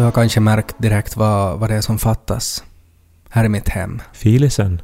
Du 0.00 0.04
har 0.04 0.10
kanske 0.10 0.40
märkt 0.40 0.74
direkt 0.78 1.16
vad, 1.16 1.58
vad 1.58 1.70
det 1.70 1.74
är 1.76 1.80
som 1.80 1.98
fattas. 1.98 2.64
Här 3.30 3.44
är 3.44 3.48
mitt 3.48 3.68
hem. 3.68 4.02
Filisen. 4.12 4.82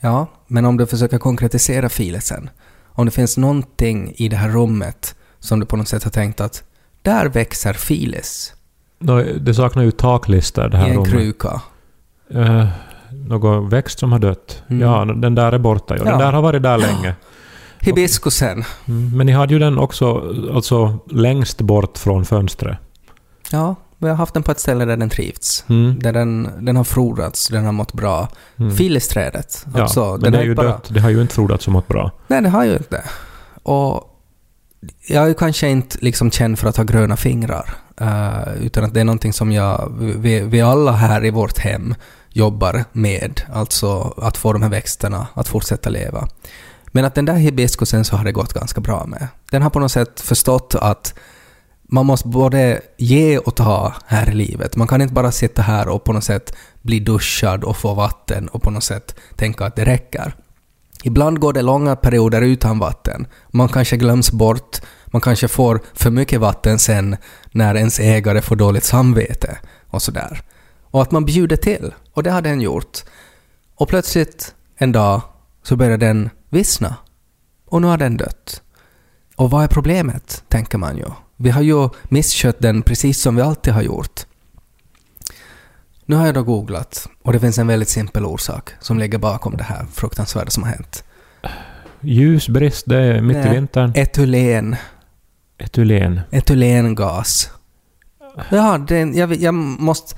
Ja, 0.00 0.26
men 0.46 0.64
om 0.64 0.76
du 0.76 0.86
försöker 0.86 1.18
konkretisera 1.18 1.88
filisen. 1.88 2.50
Om 2.88 3.06
det 3.06 3.12
finns 3.12 3.36
någonting 3.36 4.12
i 4.16 4.28
det 4.28 4.36
här 4.36 4.48
rummet 4.48 5.14
som 5.38 5.60
du 5.60 5.66
på 5.66 5.76
något 5.76 5.88
sätt 5.88 6.04
har 6.04 6.10
tänkt 6.10 6.40
att 6.40 6.64
där 7.02 7.26
växer 7.28 7.72
filis 7.72 8.54
Nå, 8.98 9.22
det 9.40 9.54
saknar 9.54 9.82
ju 9.82 9.90
taklister 9.90 10.68
det 10.68 10.76
i 10.76 10.80
här 10.80 10.88
en 10.88 10.94
rummet. 10.94 11.10
kruka. 11.10 11.60
Uh, 12.34 12.66
någon 13.10 13.68
växt 13.68 13.98
som 13.98 14.12
har 14.12 14.18
dött. 14.18 14.62
Mm. 14.68 14.82
Ja, 14.82 15.04
den 15.04 15.34
där 15.34 15.52
är 15.52 15.58
borta 15.58 15.96
ju. 15.96 16.04
Den 16.04 16.12
Ja. 16.12 16.18
där 16.18 16.32
har 16.32 16.42
varit 16.42 16.62
där 16.62 16.78
länge. 16.78 17.14
Hibiskusen. 17.80 18.64
Mm. 18.88 19.16
Men 19.16 19.26
ni 19.26 19.32
hade 19.32 19.52
ju 19.54 19.58
den 19.58 19.78
också 19.78 20.34
alltså, 20.54 20.98
längst 21.10 21.60
bort 21.60 21.98
från 21.98 22.24
fönstret. 22.24 22.78
Ja, 23.50 23.74
vi 24.02 24.08
har 24.08 24.16
haft 24.16 24.34
den 24.34 24.42
på 24.42 24.52
ett 24.52 24.58
ställe 24.60 24.84
där 24.84 24.96
den 24.96 25.10
trivts. 25.10 25.64
Mm. 25.68 25.98
Där 25.98 26.12
den, 26.12 26.50
den 26.60 26.76
har 26.76 26.84
frodats, 26.84 27.48
den 27.48 27.64
har 27.64 27.72
mått 27.72 27.92
bra. 27.92 28.28
Mm. 28.56 28.76
Filisträdet. 28.76 29.66
Ja, 29.74 29.82
Alltså, 29.82 30.10
men 30.10 30.20
den 30.20 30.32
det 30.32 30.38
är 30.38 30.44
ju 30.44 30.54
bara... 30.54 30.66
dött. 30.66 30.88
Det 30.88 31.00
har 31.00 31.10
ju 31.10 31.22
inte 31.22 31.34
frodats 31.34 31.64
så 31.64 31.70
mått 31.70 31.88
bra. 31.88 32.10
Nej, 32.26 32.42
det 32.42 32.48
har 32.48 32.64
ju 32.64 32.72
inte. 32.76 33.04
Och 33.62 34.08
jag 35.08 35.24
är 35.24 35.28
ju 35.28 35.34
kanske 35.34 35.68
inte 35.68 35.96
liksom 36.00 36.30
känd 36.30 36.58
för 36.58 36.68
att 36.68 36.76
ha 36.76 36.84
gröna 36.84 37.16
fingrar, 37.16 37.74
eh, 38.00 38.54
utan 38.62 38.84
att 38.84 38.94
det 38.94 39.00
är 39.00 39.04
någonting 39.04 39.32
som 39.32 39.52
jag, 39.52 39.92
vi, 39.98 40.40
vi 40.40 40.60
alla 40.60 40.92
här 40.92 41.24
i 41.24 41.30
vårt 41.30 41.58
hem 41.58 41.94
jobbar 42.30 42.84
med, 42.92 43.40
alltså 43.52 44.14
att 44.16 44.36
få 44.36 44.52
de 44.52 44.62
här 44.62 44.68
växterna 44.70 45.26
att 45.34 45.48
fortsätta 45.48 45.90
leva. 45.90 46.28
Men 46.86 47.04
att 47.04 47.14
den 47.14 47.24
där 47.24 47.34
hibiskusen 47.34 48.04
så 48.04 48.16
har 48.16 48.24
det 48.24 48.32
gått 48.32 48.52
ganska 48.52 48.80
bra 48.80 49.06
med. 49.06 49.28
Den 49.50 49.62
har 49.62 49.70
på 49.70 49.78
något 49.80 49.92
sätt 49.92 50.20
förstått 50.20 50.74
att 50.74 51.14
man 51.92 52.06
måste 52.06 52.28
både 52.28 52.80
ge 52.96 53.38
och 53.38 53.54
ta 53.54 53.94
här 54.06 54.30
i 54.30 54.34
livet. 54.34 54.76
Man 54.76 54.88
kan 54.88 55.02
inte 55.02 55.14
bara 55.14 55.32
sitta 55.32 55.62
här 55.62 55.88
och 55.88 56.04
på 56.04 56.12
något 56.12 56.24
sätt 56.24 56.56
bli 56.82 57.00
duschad 57.00 57.64
och 57.64 57.76
få 57.76 57.94
vatten 57.94 58.48
och 58.48 58.62
på 58.62 58.70
något 58.70 58.84
sätt 58.84 59.14
tänka 59.36 59.66
att 59.66 59.76
det 59.76 59.84
räcker. 59.84 60.34
Ibland 61.02 61.40
går 61.40 61.52
det 61.52 61.62
långa 61.62 61.96
perioder 61.96 62.42
utan 62.42 62.78
vatten. 62.78 63.26
Man 63.50 63.68
kanske 63.68 63.96
glöms 63.96 64.32
bort, 64.32 64.80
man 65.06 65.20
kanske 65.20 65.48
får 65.48 65.80
för 65.94 66.10
mycket 66.10 66.40
vatten 66.40 66.78
sen 66.78 67.16
när 67.50 67.74
ens 67.74 68.00
ägare 68.00 68.42
får 68.42 68.56
dåligt 68.56 68.84
samvete 68.84 69.58
och 69.86 70.02
sådär. 70.02 70.42
Och 70.82 71.02
att 71.02 71.10
man 71.10 71.24
bjuder 71.24 71.56
till. 71.56 71.94
Och 72.12 72.22
det 72.22 72.30
har 72.30 72.42
den 72.42 72.60
gjort. 72.60 72.98
Och 73.74 73.88
plötsligt 73.88 74.54
en 74.76 74.92
dag 74.92 75.22
så 75.62 75.76
börjar 75.76 75.98
den 75.98 76.30
vissna. 76.48 76.96
Och 77.66 77.82
nu 77.82 77.88
har 77.88 77.96
den 77.96 78.16
dött. 78.16 78.62
Och 79.36 79.50
vad 79.50 79.64
är 79.64 79.68
problemet, 79.68 80.44
tänker 80.48 80.78
man 80.78 80.96
ju. 80.96 81.06
Vi 81.42 81.50
har 81.50 81.62
ju 81.62 81.88
misskött 82.04 82.56
den 82.58 82.82
precis 82.82 83.20
som 83.22 83.36
vi 83.36 83.42
alltid 83.42 83.72
har 83.72 83.82
gjort. 83.82 84.20
Nu 86.06 86.16
har 86.16 86.26
jag 86.26 86.34
då 86.34 86.42
googlat 86.42 87.08
och 87.22 87.32
det 87.32 87.40
finns 87.40 87.58
en 87.58 87.66
väldigt 87.66 87.88
simpel 87.88 88.24
orsak 88.24 88.70
som 88.80 88.98
ligger 88.98 89.18
bakom 89.18 89.56
det 89.56 89.64
här 89.64 89.86
fruktansvärda 89.94 90.50
som 90.50 90.62
har 90.62 90.70
hänt. 90.70 91.04
Ljusbrist, 92.00 92.84
det 92.86 92.98
är 92.98 93.20
mitt 93.20 93.36
i 93.36 93.40
Nej. 93.40 93.54
vintern. 93.54 93.92
Etylen. 93.94 94.76
Etylen. 95.58 96.20
Etylengas. 96.30 97.50
Ja, 98.50 98.78
det, 98.88 98.98
jag, 98.98 99.34
jag 99.34 99.54
måste 99.54 100.16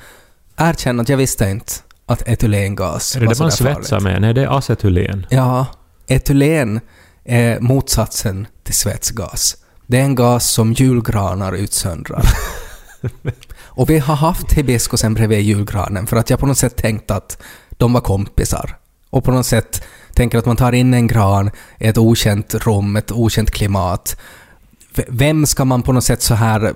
erkänna 0.57 1.03
att 1.03 1.09
jag 1.09 1.17
visste 1.17 1.51
inte 1.51 1.73
att 2.07 2.29
etylengas 2.29 3.17
Är 3.17 3.21
det 3.21 3.27
var 3.27 3.35
det 3.35 3.41
man 3.41 3.53
svetsar 3.53 4.01
farligt. 4.01 4.03
med? 4.03 4.21
Nej, 4.21 4.35
det 4.35 4.43
är 4.43 4.59
acetylen. 4.59 5.27
Ja, 5.31 5.67
etylen 6.07 6.81
är 7.25 7.61
motsatsen 7.61 8.47
till 8.63 8.75
svetsgas. 8.75 9.57
Det 9.87 9.99
är 9.99 10.03
en 10.05 10.15
gas 10.15 10.51
som 10.51 10.73
julgranar 10.73 11.53
utsöndrar. 11.53 12.25
Och 13.65 13.91
vi 13.91 13.99
har 13.99 14.15
haft 14.17 14.53
hibiskusen 14.53 15.15
bredvid 15.15 15.41
julgranen 15.41 16.07
för 16.07 16.17
att 16.17 16.31
jag 16.31 16.39
på 16.39 16.47
något 16.47 16.59
sätt 16.59 16.77
tänkt 16.77 17.11
att 17.11 17.43
de 17.71 17.93
var 17.93 18.01
kompisar. 18.01 18.77
Och 19.11 19.25
på 19.25 19.31
något 19.33 19.47
sätt 19.47 19.83
tänker 20.15 20.39
att 20.39 20.47
man 20.47 20.57
tar 20.57 20.73
in 20.73 20.95
en 20.95 21.07
gran 21.07 21.51
i 21.79 21.87
ett 21.87 21.99
okänt 21.99 22.55
rum, 22.55 22.97
ett 22.97 23.13
okänt 23.13 23.51
klimat. 23.51 24.17
Vem 25.09 25.47
ska 25.47 25.65
man 25.65 25.83
på 25.83 25.93
något 25.93 26.05
sätt 26.05 26.23
så 26.23 26.35
här 26.35 26.73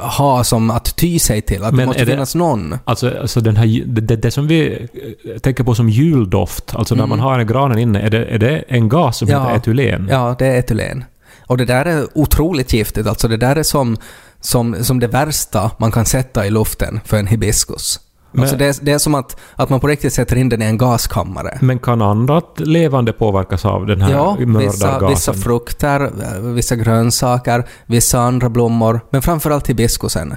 ha 0.00 0.44
som 0.44 0.70
att 0.70 0.96
ty 0.96 1.18
sig 1.18 1.42
till? 1.42 1.62
Att 1.64 1.70
det 1.70 1.76
Men 1.76 1.86
måste 1.86 2.02
är 2.02 2.06
det- 2.06 2.12
finnas 2.12 2.34
någon. 2.34 2.78
Alltså, 2.84 3.18
alltså 3.20 3.40
den 3.40 3.56
här, 3.56 3.82
det, 3.86 4.00
det, 4.00 4.16
det 4.16 4.30
som 4.30 4.46
vi 4.46 4.88
eh, 5.24 5.38
tänker 5.38 5.64
på 5.64 5.74
som 5.74 5.88
juldoft, 5.88 6.74
alltså 6.74 6.94
när 6.94 7.02
Mm. 7.04 7.10
man 7.10 7.20
har 7.20 7.38
en 7.38 7.46
granen 7.46 7.78
inne, 7.78 8.00
är 8.00 8.10
det, 8.10 8.24
är 8.24 8.38
det 8.38 8.64
en 8.68 8.88
gas 8.88 9.16
som 9.18 9.28
Ja. 9.28 9.42
heter 9.48 9.56
etylen? 9.56 10.08
Ja, 10.10 10.36
det 10.38 10.46
är 10.46 10.58
etylen. 10.58 11.04
Och 11.46 11.56
det 11.56 11.64
där 11.64 11.84
är 11.84 12.06
otroligt 12.14 12.72
giftigt. 12.72 13.06
Alltså 13.06 13.28
det 13.28 13.36
där 13.36 13.56
är 13.56 13.62
som, 13.62 13.96
som, 14.40 14.84
som 14.84 15.00
det 15.00 15.06
värsta 15.06 15.70
man 15.78 15.92
kan 15.92 16.04
sätta 16.04 16.46
i 16.46 16.50
luften 16.50 17.00
för 17.04 17.16
en 17.16 17.26
hibiskus. 17.26 18.00
Men- 18.32 18.42
Alltså 18.42 18.56
det, 18.56 18.64
är, 18.66 18.76
det 18.82 18.92
är 18.92 18.98
som 18.98 19.14
att, 19.14 19.36
att 19.56 19.70
man 19.70 19.80
på 19.80 19.86
riktigt 19.86 20.12
sätter 20.12 20.36
in 20.36 20.48
den 20.48 20.62
i 20.62 20.64
en 20.64 20.78
gaskammare. 20.78 21.58
Men 21.60 21.78
kan 21.78 22.02
annat 22.02 22.60
levande 22.60 23.12
påverkas 23.12 23.64
av 23.64 23.86
den 23.86 24.02
här 24.02 24.12
Ja, 24.12 24.36
mördargasen? 24.46 25.08
vissa 25.08 25.34
frukter, 25.34 26.10
vissa 26.54 26.76
grönsaker, 26.76 27.64
vissa 27.86 28.20
andra 28.20 28.48
blommor, 28.48 29.00
men 29.10 29.22
framförallt 29.22 29.66
hibiskusen. 29.68 30.36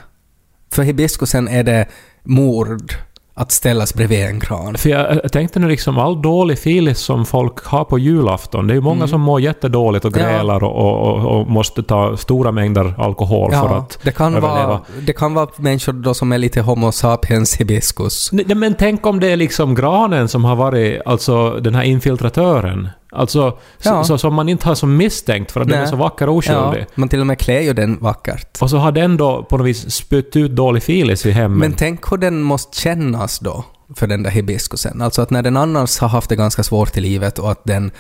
För 0.72 0.84
hibiskusen 0.84 1.48
är 1.48 1.64
det 1.64 1.88
mord 2.24 2.94
att 3.40 3.52
ställas 3.52 3.94
bredvid 3.94 4.26
en 4.26 4.40
gran. 4.40 4.76
För 4.78 4.90
jag 4.90 5.20
jag 5.24 5.32
tänkte 5.32 5.60
nu 5.60 5.68
liksom 5.68 5.98
all 5.98 6.22
dålig 6.22 6.60
filis 6.60 7.00
som 7.00 7.26
folk 7.26 7.66
har 7.66 7.84
på 7.84 8.00
julafton. 8.00 8.68
Det 8.68 8.74
är 8.74 8.76
ju 8.76 8.82
många 8.82 8.96
Mm. 8.98 9.08
som 9.08 9.22
mår 9.22 9.42
jättedåligt 9.42 10.06
och 10.06 10.18
Ja. 10.18 10.22
grälar 10.22 10.64
och, 10.64 10.76
och, 10.76 11.08
och, 11.26 11.40
och 11.42 11.48
måste 11.48 11.84
ta 11.84 12.18
stora 12.18 12.52
mängder 12.52 12.94
alkohol 12.98 13.52
för 13.52 13.78
att 13.78 14.00
det 14.04 14.12
kan, 14.12 14.36
överleva. 14.36 14.68
vara, 14.68 14.82
det 15.06 15.14
kan 15.14 15.34
vara 15.34 15.48
människor 15.58 15.94
då 15.94 16.14
som 16.14 16.32
är 16.32 16.38
lite 16.38 16.62
homo 16.62 16.92
sapiens 16.92 17.56
hibiskus. 17.58 18.30
Nej, 18.32 18.56
men 18.56 18.74
tänk 18.74 19.06
om 19.06 19.20
det 19.20 19.32
är 19.32 19.38
liksom 19.38 19.76
granen 19.76 20.28
som 20.28 20.46
har 20.46 20.56
varit 20.56 21.02
alltså 21.06 21.50
den 21.60 21.76
här 21.76 21.84
infiltratören. 21.84 22.90
Alltså, 23.12 23.58
Ja. 23.84 24.04
så, 24.04 24.18
som 24.18 24.34
man 24.34 24.50
inte 24.50 24.68
har 24.68 24.76
som 24.76 24.98
misstänkt 24.98 25.52
för 25.52 25.62
att 25.62 25.68
den 25.68 25.76
Nej. 25.78 25.86
är 25.86 25.90
så 25.90 25.96
vacker 25.96 26.30
och 26.30 26.46
Ja, 26.48 26.58
oskyldig. 26.68 26.88
man 26.96 27.10
till 27.10 27.20
och 27.20 27.28
med 27.28 27.40
klär 27.40 27.62
ju 27.62 27.74
den 27.74 27.98
vackert. 28.00 28.58
Och 28.62 28.70
så 28.70 28.78
har 28.78 28.92
den 28.92 29.18
då 29.18 29.44
på 29.44 29.58
något 29.58 29.68
vis 29.68 29.92
spytt 29.92 30.36
ut 30.36 30.52
dålig 30.52 30.84
filis 30.84 31.26
i 31.26 31.32
hemmen. 31.32 31.60
Men 31.60 31.74
tänk 31.74 32.12
hur 32.12 32.18
den 32.18 32.42
måste 32.42 32.78
kännas 32.82 33.40
då 33.40 33.64
för 33.96 34.08
den 34.08 34.24
där 34.24 34.32
hibiskusen. 34.32 35.02
Alltså 35.02 35.22
att 35.22 35.30
när 35.30 35.42
den 35.44 35.58
annars 35.58 35.98
har 36.00 36.08
haft 36.08 36.30
det 36.30 36.36
ganska 36.36 36.64
svårt 36.64 36.98
i 36.98 37.02
livet 37.02 37.40
och 37.40 37.52
att 37.52 37.62
den 37.64 37.92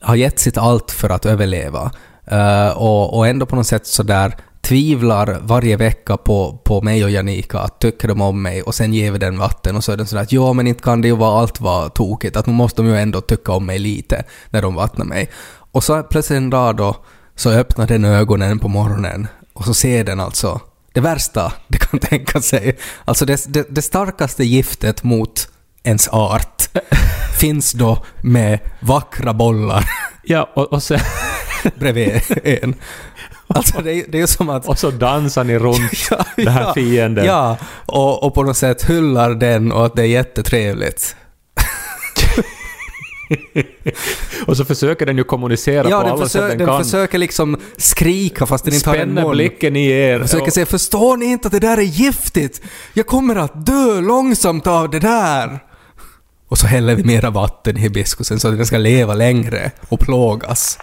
har 0.00 0.14
gett 0.14 0.38
sitt 0.38 0.58
allt 0.58 0.90
för 0.90 1.10
att 1.10 1.26
överleva 1.26 1.90
eh, 2.26 2.68
och, 2.68 3.16
och 3.18 3.26
ändå 3.26 3.46
på 3.46 3.56
något 3.56 3.66
sätt 3.66 3.86
sådär 3.86 4.36
tvivlar 4.60 5.38
varje 5.42 5.76
vecka 5.76 6.16
på, 6.16 6.60
på 6.64 6.82
mig 6.82 7.04
och 7.04 7.10
Janika, 7.10 7.58
att 7.58 7.80
tycker 7.80 8.08
de 8.08 8.20
om 8.20 8.42
mig 8.42 8.62
och 8.62 8.74
sen 8.74 8.94
ger 8.94 9.10
vi 9.10 9.18
den 9.18 9.38
vatten 9.38 9.76
och 9.76 9.84
så 9.84 9.92
är 9.92 9.96
den 9.96 10.06
sådär 10.06 10.22
att 10.22 10.32
ja 10.32 10.52
men 10.52 10.66
inte 10.66 10.82
kan 10.82 11.02
det 11.02 11.08
ju 11.08 11.16
vara 11.16 11.40
allt 11.40 11.60
var 11.60 11.88
tokigt, 11.88 12.36
att 12.36 12.46
nu 12.46 12.52
måste 12.52 12.82
de 12.82 12.88
ju 12.88 12.98
ändå 12.98 13.20
tycka 13.20 13.52
om 13.52 13.66
mig 13.66 13.78
lite 13.78 14.24
när 14.50 14.62
de 14.62 14.74
vattnar 14.74 15.04
mig. 15.04 15.30
Och 15.72 15.84
så 15.84 16.02
plötsligt 16.02 16.36
en 16.36 16.50
dag 16.50 16.76
då 16.76 16.96
så 17.34 17.50
öppnar 17.50 17.86
den 17.86 18.04
ögonen 18.04 18.58
på 18.58 18.68
morgonen 18.68 19.26
och 19.52 19.64
så 19.64 19.74
ser 19.74 20.04
den 20.04 20.20
alltså 20.20 20.60
det 20.92 21.00
värsta 21.00 21.52
det 21.68 21.78
kan 21.78 22.00
tänka 22.00 22.40
sig. 22.40 22.78
Alltså 23.04 23.24
det, 23.24 23.44
det, 23.48 23.66
det 23.70 23.82
starkaste 23.82 24.44
giftet 24.44 25.02
mot 25.02 25.48
ens 25.82 26.08
art 26.08 26.68
finns 27.40 27.72
då 27.72 28.04
med 28.22 28.58
vackra 28.80 29.34
bollar 29.34 29.84
Ja, 30.22 30.50
och, 30.54 30.72
och, 30.72 30.82
sen, 30.82 31.00
bredvid 31.78 32.22
en. 32.44 32.74
Alltså 33.54 33.80
det, 33.82 33.92
är- 33.92 34.04
det 34.08 34.20
är 34.20 34.26
som 34.26 34.48
att... 34.48 34.68
och 34.68 34.78
så 34.78 34.90
dansar 34.90 35.44
ni 35.44 35.58
runt 35.58 35.92
Ja, 36.10 36.24
den 36.36 36.48
här 36.48 36.62
ja, 36.62 36.74
fienden. 36.74 37.24
Ja, 37.24 37.56
och, 37.86 38.22
och 38.22 38.34
på 38.34 38.42
något 38.42 38.56
sätt 38.56 38.82
hyllar 38.90 39.30
den 39.34 39.72
och 39.72 39.86
att 39.86 39.96
det 39.96 40.02
är 40.02 40.06
jättetrevligt. 40.06 41.16
Och 44.46 44.56
så 44.56 44.64
försöker 44.64 45.06
den 45.06 45.16
ju 45.16 45.24
kommunicera 45.24 45.88
Ja, 45.90 45.98
på 46.00 46.04
den, 46.06 46.12
alla 46.12 46.24
försöker, 46.24 46.48
sätt 46.48 46.58
den, 46.58 46.66
den 46.66 46.76
kan. 46.76 46.84
försöker 46.84 47.18
liksom 47.18 47.56
skrika 47.76 48.46
fast 48.46 48.64
den 48.64 48.74
inte 48.74 48.90
har 48.90 48.96
en 48.96 49.02
Spänner 49.02 49.22
mun. 49.22 49.30
blicken 49.32 49.76
i 49.76 49.86
er. 49.90 50.20
Försöker 50.20 50.46
Och- 50.46 50.52
säga 50.52 50.66
”Förstår 50.66 51.16
ni 51.16 51.26
inte 51.26 51.48
att 51.48 51.52
det 51.52 51.60
där 51.60 51.76
är 51.78 51.82
giftigt? 51.82 52.60
Jag 52.92 53.06
kommer 53.06 53.36
att 53.36 53.66
dö 53.66 54.00
långsamt 54.00 54.66
av 54.66 54.90
det 54.90 54.98
där!” 54.98 55.58
Och 56.48 56.58
så 56.58 56.66
häller 56.66 56.94
vi 56.94 57.04
mera 57.04 57.30
vatten 57.30 57.76
i 57.76 57.80
hibiskusen 57.80 58.40
så 58.40 58.48
att 58.48 58.56
den 58.56 58.66
ska 58.66 58.78
leva 58.78 59.14
längre 59.14 59.70
och 59.88 60.00
plågas. 60.00 60.78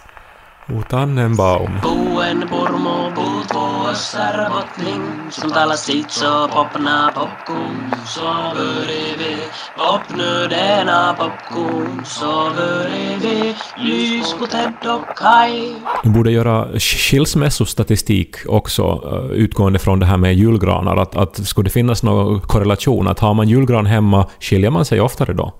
O 0.76 0.82
Tannenbaum. 0.88 1.70
Bo 1.82 2.20
en 2.20 2.48
pormo, 2.48 3.10
bo 3.16 3.42
två 3.52 3.88
östarbottning 3.90 5.02
som 5.30 5.50
talar 5.50 5.76
sitt 5.76 6.10
så 6.10 6.48
popna 6.48 7.12
popcorn 7.14 7.92
så 8.06 8.52
bredvid 8.54 9.38
popnödena 9.76 11.14
popcorn 11.18 12.04
så 12.04 12.50
bredvid 12.56 13.54
lys 13.78 14.34
på 14.38 14.46
Ted 14.46 14.90
och 14.94 15.16
Kaj 15.16 15.74
Du 16.02 16.10
borde 16.10 16.30
göra 16.30 16.78
skilsmässostatistik 16.78 18.36
också 18.46 18.82
eh, 19.12 19.36
utgående 19.36 19.78
från 19.78 19.98
det 19.98 20.06
här 20.06 20.16
med 20.16 20.34
julgranar. 20.34 20.96
Att, 20.96 21.16
att 21.16 21.46
skulle 21.46 21.66
det 21.66 21.70
finnas 21.72 22.02
någon 22.02 22.40
korrelation? 22.40 23.08
Att 23.08 23.18
har 23.18 23.34
man 23.34 23.48
julgran 23.48 23.86
hemma, 23.86 24.26
skiljer 24.40 24.70
man 24.70 24.84
sig 24.84 25.00
oftare 25.00 25.32
då? 25.32 25.52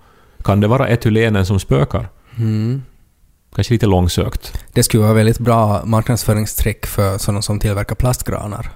Kan 0.45 0.61
det 0.61 0.69
vara 0.69 0.89
etylenen 0.89 1.47
som 1.47 1.61
spökar? 1.61 2.09
Mm. 2.39 2.83
Kanske 3.55 3.75
lite 3.75 3.87
långsökt. 3.87 4.65
Det 4.73 4.83
skulle 4.83 5.03
vara 5.03 5.15
väldigt 5.15 5.39
bra 5.39 5.85
marknadsföringstrick 5.85 6.87
för 6.87 7.19
sådana 7.19 7.43
som 7.43 7.61
tillverkar 7.61 7.95
plastgranar. 7.95 8.71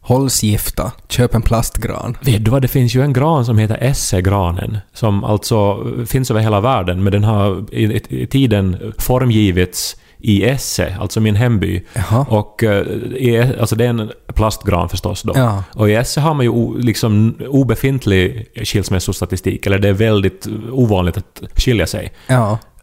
Hålls 0.00 0.42
gifta, 0.42 0.92
köp 1.08 1.34
en 1.34 1.42
plastgran. 1.42 2.16
Vet 2.20 2.44
du 2.44 2.50
vad, 2.50 2.62
det 2.62 2.68
finns 2.68 2.94
ju 2.94 3.02
en 3.02 3.12
gran 3.12 3.44
som 3.44 3.58
heter 3.58 3.78
Essegranen, 3.80 4.78
som 4.92 5.24
alltså 5.24 5.86
finns 6.06 6.30
över 6.30 6.40
hela 6.40 6.60
världen, 6.60 7.04
men 7.04 7.12
den 7.12 7.24
har 7.24 7.74
i, 7.74 8.00
i, 8.08 8.26
tiden 8.26 8.92
formgivits 8.98 9.96
i 10.18 10.44
Esse, 10.44 10.96
alltså 11.00 11.20
min 11.20 11.36
hemby. 11.36 11.84
Jaha. 11.92 12.26
Och 12.28 12.64
eh, 12.64 12.86
i, 13.16 13.52
alltså 13.60 13.76
det 13.76 13.84
är 13.84 13.88
en 13.88 14.12
plastgran 14.34 14.88
förstås 14.88 15.22
då. 15.22 15.32
Ja. 15.36 15.64
Och 15.74 15.90
i 15.90 15.94
Esse 15.94 16.20
har 16.20 16.34
man 16.34 16.44
ju 16.44 16.50
o, 16.50 16.76
liksom 16.78 17.36
obefintlig 17.48 18.46
skilsmässostatistik, 18.64 19.66
eller 19.66 19.78
det 19.78 19.88
är 19.88 19.92
väldigt 19.92 20.46
ovanligt 20.70 21.16
att 21.16 21.42
skilja 21.56 21.86
sig. 21.86 22.12
Ja, 22.26 22.58
Eh, 22.58 22.75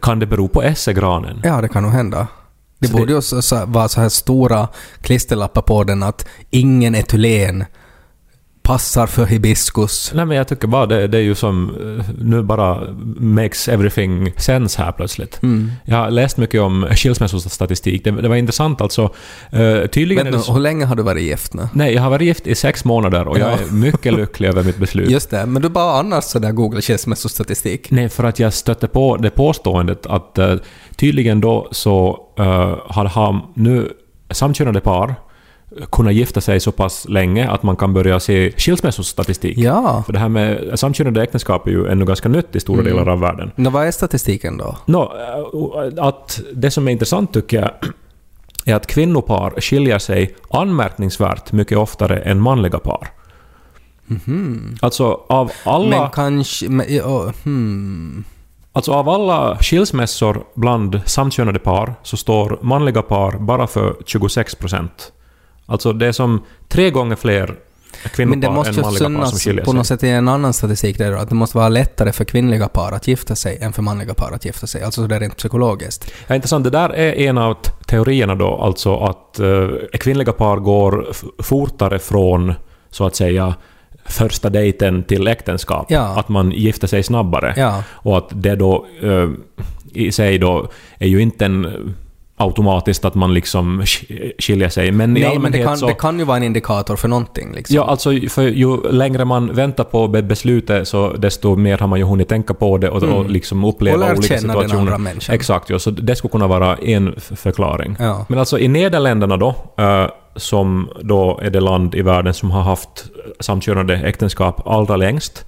kan 0.00 0.18
det 0.18 0.26
bero 0.26 0.48
på 0.48 0.62
Essegranen? 0.62 1.40
ja 1.44 1.60
det 1.60 1.68
kan 1.68 1.82
nog 1.82 1.92
hända. 1.92 2.26
Det 2.78 2.86
Så 2.88 2.92
borde 2.92 3.06
det- 3.06 3.12
ju 3.12 3.22
så, 3.42 3.66
vara 3.66 3.88
så 3.88 4.00
här 4.00 4.08
stora 4.08 4.68
klisterlappar 5.00 5.62
på 5.62 5.84
den 5.84 6.02
att 6.02 6.26
ingen 6.50 6.94
etylen 6.94 7.64
passar 8.66 9.06
för 9.06 9.26
hibiskus. 9.26 10.12
Nej 10.14 10.24
men 10.26 10.36
jag 10.36 10.48
tycker 10.48 10.68
bara 10.68 10.86
det, 10.86 11.06
det 11.06 11.18
är 11.18 11.22
ju 11.22 11.34
som... 11.34 11.70
eh, 11.98 12.04
Nu 12.18 12.42
bara 12.42 12.80
makes 13.16 13.68
everything 13.68 14.32
sense 14.36 14.82
här 14.82 14.92
plötsligt. 14.92 15.42
Mm. 15.42 15.70
Jag 15.84 15.96
har 15.96 16.10
läst 16.10 16.36
mycket 16.36 16.60
om 16.60 16.86
skilsmässostatistik. 16.90 18.04
Det, 18.04 18.10
det 18.10 18.28
var 18.28 18.36
intressant 18.36 18.80
alltså. 18.80 19.02
Uh, 19.54 19.86
tydligen 19.86 20.24
Men 20.24 20.32
nu, 20.34 20.38
så, 20.40 20.52
hur 20.52 20.60
länge 20.60 20.84
har 20.84 20.96
du 20.96 21.02
varit 21.02 21.22
gift 21.22 21.54
nu? 21.54 21.68
Nej, 21.72 21.94
jag 21.94 22.02
har 22.02 22.10
varit 22.10 22.26
gift 22.26 22.46
i 22.46 22.54
sex 22.54 22.84
månader 22.84 23.28
och 23.28 23.38
jag 23.38 23.50
Ja. 23.50 23.58
är 23.68 23.72
mycket 23.74 24.12
lycklig 24.14 24.48
över 24.48 24.62
mitt 24.62 24.78
beslut. 24.78 25.10
Just 25.16 25.30
det, 25.30 25.46
men 25.46 25.62
du 25.62 25.68
bara 25.68 25.98
annars 25.98 26.24
sådär 26.24 26.52
googlar 26.52 26.80
skilsmässostatistik. 26.80 27.90
Nej, 27.90 28.08
för 28.08 28.24
att 28.24 28.38
jag 28.38 28.52
stötte 28.52 28.88
på 28.88 29.16
det 29.16 29.30
påståendet 29.30 30.06
att 30.06 30.38
eh, 30.38 30.54
tydligen 30.96 31.40
då 31.40 31.68
så 31.70 32.18
uh, 32.40 32.46
har, 32.86 33.04
har 33.04 33.40
nu 33.54 33.88
samkönade 34.30 34.80
par 34.80 35.14
kunnat 35.90 36.14
gifta 36.14 36.40
sig 36.40 36.60
så 36.60 36.72
pass 36.72 37.08
länge 37.08 37.50
att 37.50 37.62
man 37.62 37.76
kan 37.76 37.94
börja 37.94 38.20
se 38.20 38.52
skilsmässostatistik. 38.56 39.58
Ja. 39.58 40.02
För 40.06 40.12
det 40.12 40.18
här 40.18 40.28
med 40.28 40.78
samkönade 40.78 41.22
äktenskap 41.22 41.66
är 41.66 41.70
ju 41.70 41.86
ännu 41.88 42.04
ganska 42.04 42.28
nytt 42.28 42.56
i 42.56 42.60
stora 42.60 42.80
Mm. 42.80 42.92
delar 42.92 43.12
av 43.12 43.20
världen. 43.20 43.50
Nå, 43.56 43.70
vad 43.70 43.86
är 43.86 43.90
statistiken 43.90 44.56
då? 44.58 44.76
Nå, 44.86 45.02
eh, 45.02 46.04
att 46.04 46.40
det 46.54 46.70
som 46.70 46.88
är 46.88 46.92
intressant 46.92 47.32
tycker 47.32 47.60
jag 47.60 47.70
är 48.64 48.74
att 48.74 48.86
kvinnopar 48.86 49.60
skiljer 49.60 49.98
sig 49.98 50.36
anmärkningsvärt 50.50 51.52
mycket 51.52 51.78
oftare 51.78 52.18
än 52.18 52.40
manliga 52.40 52.78
par. 52.78 53.08
Alltså 54.80 55.20
av 55.28 55.50
alla... 55.64 56.00
Men 56.00 56.10
kanske... 56.10 56.68
Men, 56.68 56.86
ja, 56.88 57.32
hmm. 57.44 58.24
Alltså 58.72 58.92
av 58.92 59.08
alla 59.08 59.58
skilsmässor 59.60 60.44
bland 60.54 61.00
samkönade 61.06 61.58
par 61.58 61.94
så 62.02 62.16
står 62.16 62.58
manliga 62.62 63.02
par 63.02 63.32
bara 63.38 63.66
för 63.66 63.96
26 64.06 64.54
procent. 64.54 65.12
Alltså 65.66 65.92
det 65.92 66.06
är 66.06 66.12
som 66.12 66.42
tre 66.68 66.90
gånger 66.90 67.16
fler 67.16 67.46
Men 67.46 67.54
det 68.02 68.08
kvinnopar 68.08 68.54
måste 68.54 68.70
än 68.70 68.76
ju 68.76 68.82
manliga 68.82 69.00
par 69.00 69.26
som 69.26 69.30
synas 69.30 69.44
skiljer 69.44 69.64
på 69.64 69.72
något 69.72 69.86
sig. 69.86 69.96
sätt 69.96 70.04
i 70.04 70.08
en 70.08 70.28
annan 70.28 70.52
statistik 70.52 70.98
där 70.98 71.12
då, 71.12 71.18
att 71.18 71.28
det 71.28 71.34
måste 71.34 71.56
vara 71.56 71.68
lättare 71.68 72.12
för 72.12 72.24
kvinnliga 72.24 72.68
par 72.68 72.92
att 72.92 73.08
gifta 73.08 73.36
sig 73.36 73.58
än 73.60 73.72
för 73.72 73.82
manliga 73.82 74.14
par 74.14 74.32
att 74.32 74.44
gifta 74.44 74.66
sig. 74.66 74.82
Alltså 74.82 75.06
det 75.06 75.16
är 75.16 75.20
rent 75.20 75.36
psykologiskt. 75.36 76.12
Ja, 76.26 76.34
intressant. 76.34 76.64
Det 76.64 76.70
där 76.70 76.88
är 76.88 77.14
en 77.14 77.38
av 77.38 77.56
teorierna 77.86 78.34
då, 78.34 78.56
alltså 78.56 78.96
att 78.96 79.40
uh, 79.40 79.68
kvinnliga 79.92 80.32
par 80.32 80.56
går 80.56 81.06
fortare 81.42 81.98
från, 81.98 82.54
så 82.90 83.06
att 83.06 83.16
säga, 83.16 83.54
första 84.04 84.50
dejten 84.50 85.02
till 85.02 85.26
äktenskap. 85.26 85.86
Ja. 85.88 86.00
Att 86.00 86.28
man 86.28 86.50
gifter 86.50 86.86
sig 86.86 87.02
snabbare. 87.02 87.54
Ja. 87.56 87.82
Och 87.88 88.18
att 88.18 88.28
det 88.30 88.56
då 88.56 88.86
eh, 89.02 89.28
i 89.92 90.12
sig 90.12 90.38
då 90.38 90.68
är 90.98 91.08
ju 91.08 91.22
inte 91.22 91.44
en 91.44 91.94
automatiskt 92.38 93.04
att 93.04 93.14
man 93.14 93.34
liksom 93.34 93.82
sk- 93.82 94.32
skiljer 94.38 94.68
sig. 94.68 94.92
Men 94.92 95.16
i 95.16 95.20
Nej, 95.20 95.22
men 95.22 95.30
det 95.30 95.36
allmänhet 95.36 95.66
kan, 95.66 95.78
så... 95.78 95.86
det 95.86 95.94
kan 95.94 96.18
ju 96.18 96.24
vara 96.24 96.36
en 96.36 96.42
indikator 96.42 96.96
för 96.96 97.08
någonting 97.08 97.52
liksom. 97.54 97.76
Ja, 97.76 97.84
alltså 97.84 98.10
för 98.28 98.42
ju 98.42 98.90
längre 98.92 99.24
man 99.24 99.52
väntar 99.54 99.84
på 99.84 100.08
be- 100.08 100.22
beslutet 100.22 100.88
så 100.88 101.12
desto 101.12 101.56
mer 101.56 101.78
har 101.78 101.86
man 101.86 101.98
ju 101.98 102.04
hunnit 102.04 102.28
tänka 102.28 102.54
på 102.54 102.78
det 102.78 102.88
och, 102.90 103.02
och 103.02 103.30
liksom 103.30 103.64
uppleva 103.64 103.96
Mm. 103.96 104.02
Och 104.02 104.08
lärt 104.10 104.18
olika 104.18 104.38
känna 104.38 104.52
den 104.54 104.62
situationer. 104.62 104.92
andra 104.92 104.98
människan. 104.98 105.34
Exakt, 105.34 105.70
ja, 105.70 105.78
så 105.78 105.90
det 105.90 106.16
skulle 106.16 106.32
kunna 106.32 106.46
vara 106.46 106.76
en 106.76 107.14
förklaring. 107.20 107.96
Ja. 107.98 108.26
Men 108.28 108.38
alltså 108.38 108.58
i 108.58 108.68
Nederländerna 108.68 109.36
då, 109.36 109.54
eh, 109.78 110.06
som 110.36 110.88
då 111.02 111.40
är 111.42 111.50
det 111.50 111.60
land 111.60 111.94
i 111.94 112.02
världen 112.02 112.34
som 112.34 112.50
har 112.50 112.62
haft 112.62 113.04
samkönade 113.40 113.94
äktenskap 113.96 114.66
allra 114.66 114.96
längst, 114.96 115.44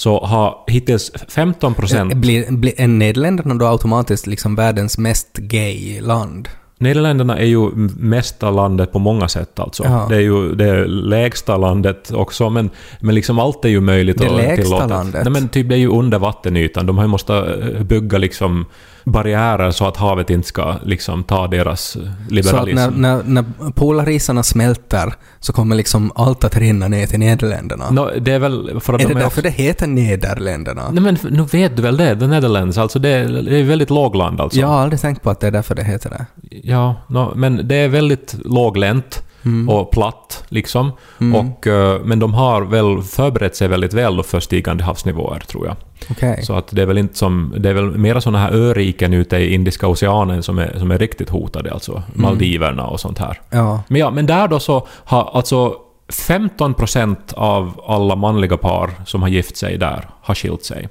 så 0.00 0.20
har 0.20 0.64
hittills 0.66 1.12
15 1.28 1.74
procent... 1.74 2.14
Blir, 2.14 2.52
blir, 2.52 2.80
är 2.80 2.88
Nederländerna 2.88 3.54
då 3.54 3.66
automatiskt 3.66 4.26
liksom 4.26 4.54
världens 4.54 4.98
mest 4.98 5.36
gay 5.36 6.00
land? 6.00 6.48
Nederländerna 6.78 7.38
är 7.38 7.46
ju 7.46 7.70
mesta 7.96 8.50
landet 8.50 8.92
på 8.92 8.98
många 8.98 9.28
sätt 9.28 9.60
alltså. 9.60 9.84
Ja. 9.84 10.06
Det 10.08 10.16
är 10.16 10.20
ju 10.20 10.54
det 10.54 10.86
lägsta 10.86 11.56
landet 11.56 12.12
också, 12.12 12.50
men, 12.50 12.70
men 13.00 13.14
liksom 13.14 13.38
allt 13.38 13.64
är 13.64 13.68
ju 13.68 13.80
möjligt 13.80 14.18
Det 14.18 14.28
och 14.28 14.36
lägsta 14.36 14.86
landet? 14.86 15.24
Nej 15.24 15.32
men 15.32 15.48
typ 15.48 15.68
det 15.68 15.74
är 15.74 15.78
ju 15.78 15.90
under 15.90 16.18
vattenytan. 16.18 16.86
De 16.86 16.98
har 16.98 17.04
ju 17.04 17.08
måste 17.08 17.34
eh, 17.34 17.82
bygga 17.82 18.18
liksom 18.18 18.66
barriärer 19.04 19.70
så 19.70 19.86
att 19.86 19.96
havet 19.96 20.30
inte 20.30 20.48
ska 20.48 20.74
liksom 20.84 21.24
ta 21.24 21.46
deras 21.46 21.96
eh, 21.96 22.02
Så 22.02 22.08
att 22.08 22.32
liberalism. 22.32 22.76
när, 22.76 22.90
när, 22.90 23.22
när 23.22 23.70
polarisarna 23.70 24.42
smälter 24.42 25.14
så 25.40 25.52
kommer 25.52 25.76
liksom 25.76 26.12
allt 26.14 26.44
att 26.44 26.56
rinna 26.56 26.88
ner 26.88 27.06
till 27.06 27.18
Nederländerna. 27.18 27.90
Nå, 27.90 28.10
det 28.20 28.32
är 28.32 28.38
väl 28.38 28.80
för 28.80 28.92
att 28.92 29.00
är 29.02 29.08
det 29.08 29.14
de 29.14 29.18
är 29.18 29.22
därför 29.22 29.42
det 29.42 29.50
heter 29.50 29.86
Nederländerna? 29.86 30.90
Nej 30.92 31.02
men 31.02 31.18
nu 31.30 31.42
vet 31.42 31.76
du 31.76 31.82
väl 31.82 31.96
det, 31.96 32.16
The 32.20 32.26
Netherlands, 32.26 32.78
alltså 32.78 32.98
det 32.98 33.08
är, 33.08 33.28
det 33.28 33.56
är 33.58 33.62
väldigt 33.64 33.90
lågland 33.90 34.40
alltså. 34.40 34.60
Jag 34.60 34.66
har 34.68 34.80
aldrig 34.80 35.00
tänkt 35.00 35.22
på 35.22 35.30
att 35.30 35.40
det 35.40 35.46
är 35.46 35.50
därför 35.50 35.74
det 35.74 35.84
heter 35.84 36.10
det. 36.10 36.26
Ja, 36.62 36.94
nå, 37.08 37.32
men 37.36 37.68
det 37.68 37.74
är 37.74 37.88
väldigt 37.88 38.34
låglänt 38.44 39.22
Mm. 39.44 39.68
och 39.68 39.90
platt 39.90 40.29
liksom. 40.50 40.92
Och, 41.34 41.66
eh, 41.66 42.00
men 42.04 42.18
de 42.18 42.34
har 42.34 42.62
väl 42.62 43.02
förberett 43.02 43.56
sig 43.56 43.68
väldigt 43.68 43.94
väl 43.94 44.22
för 44.22 44.40
stigande 44.40 44.84
havsnivåer 44.84 45.40
tror 45.40 45.66
jag. 45.66 45.76
Okej. 46.10 46.42
Så 46.42 46.54
att 46.54 46.68
det 46.70 46.82
är 46.82 46.86
väl 46.86 46.98
inte 46.98 47.18
som... 47.18 47.54
Det 47.58 47.70
är 47.70 47.74
väl 47.74 47.90
mera 47.90 48.20
sådana 48.20 48.38
här 48.38 48.52
öriken 48.52 49.14
ute 49.14 49.36
i 49.36 49.54
Indiska 49.54 49.88
oceanen 49.88 50.42
som 50.42 50.58
är, 50.58 50.78
som 50.78 50.90
är 50.90 50.98
riktigt 50.98 51.30
hotade, 51.30 51.72
alltså 51.72 52.02
Maldiverna 52.14 52.86
och 52.86 53.00
sånt 53.00 53.18
här. 53.18 53.40
Ja. 53.50 53.82
Men 53.88 54.00
ja, 54.00 54.10
men 54.10 54.26
där 54.26 54.48
då 54.48 54.60
så 54.60 54.86
har 54.90 55.30
alltså 55.34 55.74
15 56.08 56.74
procent 56.74 57.32
av 57.36 57.80
alla 57.86 58.16
manliga 58.16 58.56
par 58.56 58.90
som 59.06 59.22
har 59.22 59.28
gift 59.28 59.56
sig 59.56 59.78
där 59.78 60.08
har 60.20 60.34
skilt 60.34 60.64
sig. 60.64 60.88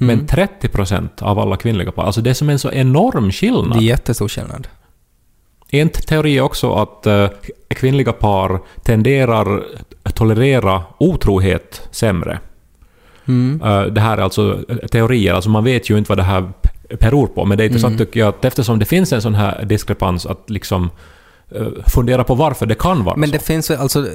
Mm. 0.00 0.16
Men 0.16 0.26
30 0.26 0.68
procent 0.68 1.22
av 1.22 1.38
alla 1.38 1.56
kvinnliga 1.56 1.92
par, 1.92 2.04
alltså 2.04 2.20
det 2.20 2.30
är 2.30 2.34
som 2.34 2.48
en 2.50 2.58
så 2.58 2.70
enorm 2.72 3.26
Det 3.26 3.32
skillnad. 3.32 3.76
är 3.78 3.80
jättestor 3.82 4.28
skillnad. 4.28 4.68
En 5.70 5.88
teori 5.88 6.38
är 6.38 6.42
också 6.42 6.74
att 6.74 7.06
eh, 7.06 7.28
kvinnliga 7.68 8.12
par 8.12 8.60
tenderar 8.82 9.62
att 10.02 10.14
tolerera 10.14 10.82
otrohet 10.98 11.88
sämre. 11.90 12.38
Mm. 13.28 13.62
Eh, 13.64 13.82
det 13.82 14.00
här 14.00 14.18
är 14.18 14.22
alltså 14.22 14.64
eh, 14.68 14.76
teorier, 14.76 15.34
alltså 15.34 15.50
man 15.50 15.64
vet 15.64 15.90
ju 15.90 15.98
inte 15.98 16.08
vad 16.08 16.18
det 16.18 16.22
här 16.22 16.52
beror 17.00 17.26
på, 17.26 17.44
men 17.44 17.58
det 17.58 17.64
är 17.64 17.66
intressant 17.66 17.98
tycker 17.98 18.20
jag 18.20 18.28
att 18.28 18.44
eftersom 18.44 18.78
det 18.78 18.84
finns 18.84 19.12
en 19.12 19.22
sån 19.22 19.34
här 19.34 19.64
diskrepans 19.64 20.26
att 20.26 20.50
liksom 20.50 20.90
fundera 21.86 22.24
på 22.24 22.34
varför 22.34 22.66
det 22.66 22.74
kan 22.74 23.04
vara 23.04 23.16
Men 23.16 23.28
så. 23.28 23.32
det 23.32 23.38
finns 23.38 23.70
alltså, 23.70 24.08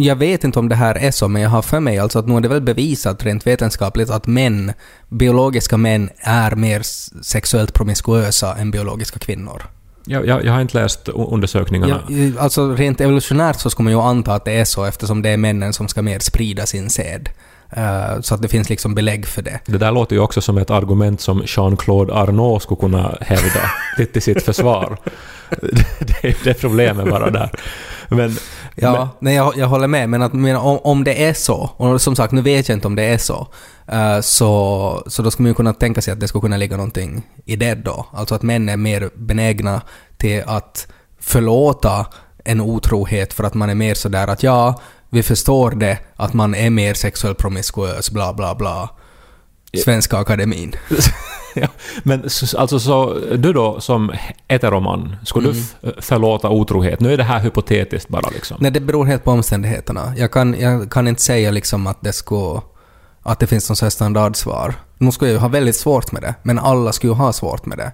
jag 0.00 0.16
vet 0.16 0.44
inte 0.44 0.58
om 0.58 0.68
det 0.68 0.74
här 0.74 0.94
är 0.94 1.10
så, 1.10 1.28
men 1.28 1.42
jag 1.42 1.50
har 1.50 1.62
för 1.62 1.80
mig 1.80 1.98
alltså 1.98 2.18
att 2.18 2.26
nu 2.26 2.36
är 2.36 2.40
det 2.40 2.48
väl 2.48 2.60
bevisat 2.60 3.24
rent 3.24 3.46
vetenskapligt 3.46 4.10
att 4.10 4.26
män, 4.26 4.72
biologiska 5.08 5.76
män, 5.76 6.10
är 6.18 6.50
mer 6.50 6.82
sexuellt 7.22 7.74
promiskuösa 7.74 8.56
än 8.56 8.70
biologiska 8.70 9.18
kvinnor. 9.18 9.62
Jag, 10.08 10.26
jag, 10.26 10.44
jag 10.44 10.52
har 10.52 10.60
inte 10.60 10.78
läst 10.78 11.08
undersökningarna. 11.08 12.00
Ja, 12.08 12.16
eh, 12.16 12.32
alltså 12.38 12.74
rent 12.74 13.00
evolutionärt 13.00 13.60
så 13.60 13.70
ska 13.70 13.82
man 13.82 13.92
ju 13.92 14.00
anta 14.00 14.34
att 14.34 14.44
det 14.44 14.52
är 14.52 14.64
så 14.64 14.84
eftersom 14.84 15.22
det 15.22 15.30
är 15.30 15.36
männen 15.36 15.72
som 15.72 15.88
ska 15.88 16.02
mer 16.02 16.18
sprida 16.18 16.66
sin 16.66 16.90
säd. 16.90 17.28
Eh, 17.70 18.20
så 18.20 18.34
att 18.34 18.42
det 18.42 18.48
finns 18.48 18.68
liksom 18.68 18.94
belägg 18.94 19.26
för 19.26 19.42
det. 19.42 19.60
Det 19.66 19.78
där 19.78 19.92
låter 19.92 20.16
ju 20.16 20.22
också 20.22 20.40
som 20.40 20.58
ett 20.58 20.70
argument 20.70 21.20
som 21.20 21.42
Jean-Claude 21.46 22.14
Arnault 22.14 22.62
skulle 22.62 22.80
kunna 22.80 23.18
hävda 23.20 23.70
till, 23.96 24.06
till 24.06 24.22
sitt 24.22 24.42
försvar. 24.42 24.98
det, 26.00 26.28
är, 26.28 26.36
det 26.44 26.50
är 26.50 26.54
problemet 26.54 27.10
bara 27.10 27.30
där. 27.30 27.50
Men, 28.08 28.36
Ja, 28.78 28.92
men 28.92 29.08
nej, 29.18 29.34
jag, 29.34 29.56
jag 29.56 29.66
håller 29.66 29.86
med, 29.86 30.08
men, 30.08 30.22
att, 30.22 30.32
men 30.32 30.56
om, 30.56 30.78
om 30.78 31.04
det 31.04 31.24
är 31.24 31.32
så, 31.32 31.70
och 31.76 32.00
som 32.00 32.16
sagt, 32.16 32.32
nu 32.32 32.42
vet 32.42 32.68
jag 32.68 32.76
inte 32.76 32.86
om 32.86 32.94
det 32.94 33.02
är 33.02 33.18
så, 33.18 33.48
så, 34.20 35.02
så 35.06 35.22
då 35.22 35.30
skulle 35.30 35.44
man 35.44 35.50
ju 35.50 35.54
kunna 35.54 35.72
tänka 35.74 36.02
sig 36.02 36.12
att 36.12 36.20
det 36.20 36.28
skulle 36.28 36.42
kunna 36.42 36.56
ligga 36.56 36.76
någonting 36.76 37.22
i 37.44 37.56
det 37.56 37.74
då. 37.74 38.06
Alltså 38.12 38.34
att 38.34 38.42
män 38.42 38.68
är 38.68 38.76
mer 38.76 39.10
benägna 39.16 39.82
till 40.16 40.42
att 40.46 40.86
förlåta 41.20 42.06
en 42.44 42.60
otrohet 42.60 43.32
för 43.32 43.44
att 43.44 43.54
man 43.54 43.70
är 43.70 43.74
mer 43.74 43.94
sådär 43.94 44.28
att 44.28 44.42
ja, 44.42 44.80
vi 45.10 45.22
förstår 45.22 45.70
det, 45.70 45.98
att 46.16 46.32
man 46.34 46.54
är 46.54 46.70
mer 46.70 46.94
sexuellt 46.94 47.38
promiskuös, 47.38 48.10
bla 48.10 48.32
bla 48.34 48.54
bla. 48.54 48.90
Svenska 49.84 50.16
Akademin. 50.18 50.72
ja, 51.54 51.68
men 52.02 52.22
alltså 52.56 52.80
så 52.80 53.14
du 53.36 53.52
då 53.52 53.80
som 53.80 54.12
heteroman, 54.48 55.16
skulle 55.24 55.48
Mm. 55.50 55.62
du 55.80 55.88
f- 55.88 55.94
förlåta 56.00 56.48
otrohet? 56.48 57.00
Nu 57.00 57.12
är 57.12 57.16
det 57.16 57.24
här 57.24 57.40
hypotetiskt 57.40 58.08
bara 58.08 58.28
liksom. 58.30 58.56
Nej, 58.60 58.70
det 58.70 58.80
beror 58.80 59.04
helt 59.04 59.24
på 59.24 59.30
omständigheterna. 59.30 60.14
Jag 60.16 60.32
kan, 60.32 60.54
jag 60.60 60.90
kan 60.90 61.08
inte 61.08 61.22
säga 61.22 61.50
liksom 61.50 61.86
att 61.86 61.98
det 62.00 62.12
skulle... 62.12 62.60
Att 63.26 63.38
det 63.38 63.46
finns 63.46 63.68
någon 63.68 63.76
sån 63.76 63.86
här 63.86 63.90
standardsvar. 63.90 64.74
Nu 64.98 65.12
skulle 65.12 65.30
jag 65.30 65.34
ju 65.34 65.40
ha 65.40 65.48
väldigt 65.48 65.76
svårt 65.76 66.12
med 66.12 66.22
det, 66.22 66.34
men 66.42 66.58
alla 66.58 66.92
skulle 66.92 67.12
ju 67.12 67.16
ha 67.16 67.32
svårt 67.32 67.66
med 67.66 67.78
det. 67.78 67.92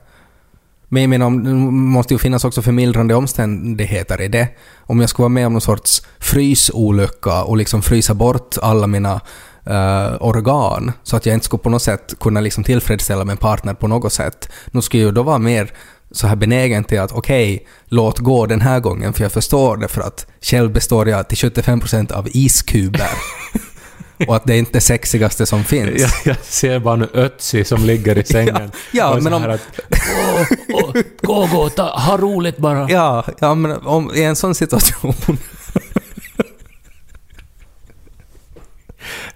Men 0.88 1.02
jag 1.02 1.10
menar, 1.10 1.30
det 1.30 1.54
måste 1.70 2.14
ju 2.14 2.18
finnas 2.18 2.44
också 2.44 2.62
förmildrande 2.62 3.14
omständigheter 3.14 4.20
i 4.20 4.28
det. 4.28 4.48
Om 4.78 5.00
jag 5.00 5.10
skulle 5.10 5.22
vara 5.22 5.28
med 5.28 5.46
om 5.46 5.52
någon 5.52 5.60
sorts 5.60 6.02
frysolycka 6.18 7.42
och 7.42 7.56
liksom 7.56 7.82
frysa 7.82 8.14
bort 8.14 8.56
alla 8.62 8.86
mina 8.86 9.20
uh, 9.70 10.22
organ 10.22 10.92
så 11.02 11.16
att 11.16 11.26
jag 11.26 11.34
inte 11.34 11.46
skulle 11.46 11.62
på 11.62 11.70
något 11.70 11.82
sätt 11.82 12.14
kunna 12.20 12.40
liksom 12.40 12.64
tillfredsställa 12.64 13.24
min 13.24 13.36
partner 13.36 13.74
på 13.74 13.88
något 13.88 14.12
sätt. 14.12 14.48
Nu 14.70 14.82
skulle 14.82 15.02
jag 15.02 15.08
ju 15.08 15.14
då 15.14 15.22
vara 15.22 15.38
mer 15.38 15.72
så 16.10 16.26
här 16.26 16.36
benägen 16.36 16.84
till 16.84 17.00
att 17.00 17.12
okej, 17.12 17.66
låt 17.84 18.18
gå 18.18 18.46
den 18.46 18.60
här 18.60 18.80
gången 18.80 19.12
för 19.12 19.22
jag 19.22 19.32
förstår 19.32 19.76
det 19.76 19.88
för 19.88 20.00
att 20.00 20.26
själv 20.40 20.72
består 20.72 21.08
jag 21.08 21.28
till 21.28 21.38
75% 21.38 22.12
av 22.12 22.28
iskuber. 22.32 23.10
och 24.28 24.37
att 24.37 24.45
det 24.45 24.54
är 24.54 24.59
inte 24.59 24.73
det 24.73 24.81
sexigaste 24.81 25.47
som 25.47 25.64
finns. 25.64 26.00
Jag, 26.00 26.11
jag 26.25 26.37
ser 26.45 26.78
bara 26.78 26.97
nu 26.97 27.09
Ötzi 27.14 27.64
som 27.64 27.85
ligger 27.85 28.19
i 28.19 28.25
sängen. 28.25 28.71
Ja, 28.92 29.09
Och 29.11 29.16
så 29.16 29.23
men 29.25 29.33
om- 29.33 29.50
Att, 29.50 29.61
åh, 30.26 30.47
åh, 30.73 30.92
gå, 31.23 31.47
gå, 31.47 31.69
ta, 31.71 31.83
ha 31.83 32.16
roligt 32.16 32.57
bara. 32.59 32.90
Ja, 32.90 33.25
ja 33.38 33.54
men 33.54 33.73
om, 33.73 34.14
i 34.14 34.23
en 34.25 34.37
sån 34.37 34.54
situation 34.54 35.14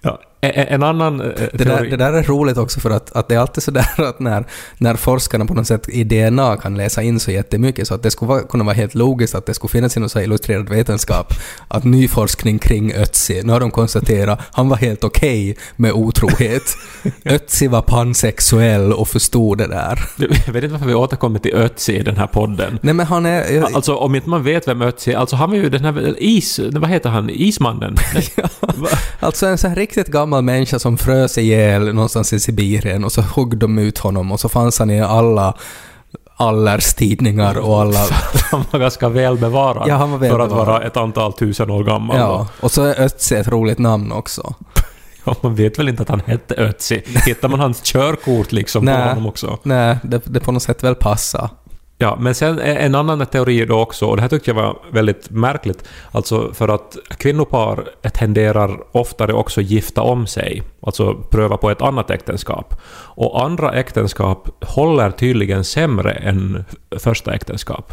Ja, 0.01 0.21
en, 0.41 0.83
annan 0.83 1.21
eh, 1.21 1.27
Det 1.53 1.65
där, 1.65 1.85
det 1.85 1.97
där 1.97 2.13
är 2.13 2.23
roligt 2.23 2.57
också 2.57 2.81
för 2.81 2.91
att, 2.91 3.13
att 3.13 3.29
det 3.29 3.35
är 3.35 3.39
alltid 3.39 3.63
sådär 3.63 3.89
att 3.97 4.21
när, 4.21 4.45
när 4.79 4.95
forskarna 4.95 5.45
på 5.45 5.55
något 5.55 5.67
sätt 5.67 5.89
i 5.89 6.05
DNA 6.05 6.57
kan 6.57 6.75
läsa 6.75 7.03
in 7.03 7.21
så 7.21 7.31
jättemycket 7.31 7.89
så 7.89 7.95
att 7.95 8.03
det 8.03 8.11
skulle 8.11 8.29
vara, 8.29 8.43
kunna 8.43 8.65
vara 8.65 8.75
helt 8.75 8.95
logiskt 8.95 9.35
att 9.35 9.47
det 9.47 9.55
skulle 9.55 9.71
finnas 9.71 9.97
i 9.97 10.01
någon 10.01 10.09
så 10.09 10.21
illustrerad 10.21 10.69
vetenskap 10.69 11.35
att 11.69 11.85
ny 11.85 12.09
forskning 12.09 12.59
kring 12.59 12.93
Ötzi, 12.93 13.43
nu 13.43 13.53
har 13.53 13.61
de 13.61 13.71
konstaterat 13.71 14.41
han 14.53 14.69
var 14.69 14.77
helt 14.77 15.05
okej 15.05 15.57
med 15.77 15.93
otrohet. 15.93 16.63
Ötzi 17.25 17.69
var 17.69 17.83
pansexuell 17.83 18.93
och 18.93 19.09
förstod 19.09 19.59
det 19.59 19.67
där. 19.67 20.01
Jag 20.47 20.53
vet 20.53 20.65
inte 20.65 20.73
varför 20.73 20.87
vi 20.87 20.95
återkommer 20.95 21.39
till 21.39 21.55
Ötzi 21.55 21.97
i 21.97 22.03
den 22.03 22.17
här 22.17 22.27
podden. 22.27 22.79
Nej 22.83 22.95
men 22.95 23.07
han 23.07 23.27
är... 23.27 23.53
Jag, 23.53 23.73
Alltså 23.75 23.97
om 23.97 24.15
inte 24.15 24.29
man 24.29 24.43
vet 24.43 24.69
vem 24.69 24.83
Ötzi 24.83 25.13
är, 25.13 25.17
alltså 25.17 25.37
han 25.37 25.51
var 25.51 25.57
ju 25.57 25.71
den 25.71 25.85
här 25.85 26.15
is... 26.19 26.61
Vad 26.73 26.91
heter 26.91 27.11
han? 27.11 27.31
Ismannen? 27.31 27.97
Va? 28.61 28.89
Alltså 29.21 29.47
en 29.47 29.59
så 29.59 29.69
här 29.69 29.77
riktigt 29.77 30.07
gammal 30.07 30.26
människa 30.27 30.79
som 30.79 30.99
frös 30.99 31.39
ihjäl 31.39 31.95
någonstans 31.95 32.33
i 32.33 32.41
Sibirien 32.41 33.05
och 33.05 33.13
så 33.13 33.21
högg 33.21 33.59
de 33.59 33.79
ut 33.79 33.99
honom 33.99 34.33
och 34.33 34.41
så 34.41 34.49
fanns 34.49 34.79
han 34.79 34.91
i 34.91 35.01
alla 35.01 35.55
Allers 36.39 36.95
tidningar 36.95 37.59
och 37.59 37.81
alla... 37.81 37.99
Han 38.51 38.65
var 38.71 38.81
ganska 38.81 39.09
välbevarad. 39.09 39.89
Ja, 39.89 39.97
han 39.97 40.11
var 40.11 40.19
För 40.19 40.27
att 40.27 40.31
välbevarad. 40.41 40.67
vara 40.67 40.83
ett 40.83 40.97
antal 40.97 41.33
tusen 41.33 41.71
år 41.71 41.85
gammal. 41.85 42.17
Ja, 42.17 42.47
och 42.61 42.71
så 42.71 42.83
är 42.83 43.01
Ötzi 43.01 43.35
ett 43.35 43.49
roligt 43.49 43.79
namn 43.79 44.13
också. 44.13 44.55
Ja, 45.29 45.35
man 45.41 45.55
vet 45.55 45.79
väl 45.79 45.89
inte 45.89 46.03
att 46.03 46.09
han 46.09 46.23
hette 46.27 46.55
Ötzi? 46.55 47.03
Hittar 47.27 47.49
man 47.49 47.61
hans 47.61 47.83
körkort 47.83 48.53
liksom 48.53 48.87
på 48.87 48.93
honom 48.93 49.27
också? 49.27 49.59
Nej, 49.63 49.99
det, 50.03 50.23
det 50.25 50.41
på 50.41 50.53
något 50.53 50.63
sätt 50.63 50.85
väl 50.85 50.95
passa. 50.95 51.51
Ja, 51.99 52.17
men 52.21 52.35
sen 52.35 52.59
en 52.59 52.95
annan 52.95 53.27
teori 53.27 53.65
då 53.65 53.81
också, 53.81 54.07
och 54.07 54.17
det 54.17 54.23
här 54.23 54.29
tyckte 54.29 54.51
jag 54.51 54.55
var 54.55 54.79
väldigt 54.93 55.31
märkligt, 55.31 55.89
alltså 56.13 56.55
för 56.55 56.69
att 56.69 56.97
kvinnopar 57.19 57.89
tenderar 58.15 58.97
oftare 58.97 59.33
också 59.33 59.61
gifta 59.61 60.03
om 60.03 60.27
sig, 60.27 60.63
alltså 60.81 61.15
pröva 61.15 61.57
på 61.57 61.71
ett 61.71 61.83
annat 61.83 62.11
äktenskap. 62.11 62.81
Och 62.93 63.45
andra 63.45 63.73
äktenskap 63.73 64.65
håller 64.65 65.11
tydligen 65.11 65.65
sämre 65.65 66.13
än 66.13 66.65
första 66.99 67.35
äktenskap, 67.35 67.93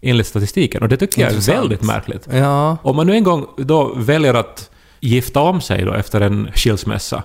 enligt 0.00 0.26
statistiken. 0.26 0.82
Och 0.82 0.88
det 0.88 0.96
tycker 0.96 1.22
jag 1.22 1.32
är 1.32 1.52
väldigt 1.52 1.82
märkligt. 1.82 2.28
Ja, 2.32 2.76
Om 2.82 2.96
man 2.96 3.06
nu 3.06 3.14
en 3.14 3.24
gång 3.24 3.46
då 3.56 3.92
väljer 3.96 4.34
att 4.34 4.70
gifta 5.00 5.40
om 5.40 5.60
sig 5.60 5.84
då 5.84 5.92
efter 5.92 6.20
en 6.20 6.50
skilsmässa, 6.54 7.22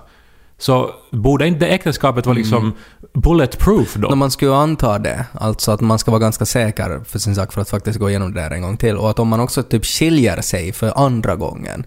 så 0.58 0.90
borde 1.10 1.46
inte 1.46 1.66
äktenskapet 1.66 2.26
vara 2.26 2.36
liksom 2.36 2.72
bulletproof 3.12 3.94
då? 3.94 4.08
när 4.08 4.16
man 4.16 4.30
skulle 4.30 4.50
ju 4.50 4.56
anta 4.56 4.98
det, 4.98 5.24
alltså 5.32 5.72
att 5.72 5.80
man 5.80 5.98
ska 5.98 6.10
vara 6.10 6.20
ganska 6.20 6.46
säker 6.46 7.00
för 7.04 7.18
sin 7.18 7.34
sak 7.34 7.52
för 7.52 7.60
att 7.60 7.70
faktiskt 7.70 7.98
gå 7.98 8.10
igenom 8.10 8.34
det 8.34 8.40
där 8.40 8.50
en 8.50 8.62
gång 8.62 8.76
till. 8.76 8.96
Och 8.96 9.10
att 9.10 9.18
om 9.18 9.28
man 9.28 9.40
också 9.40 9.62
typ 9.62 9.84
skiljer 9.84 10.40
sig 10.40 10.72
för 10.72 11.04
andra 11.04 11.36
gången, 11.36 11.86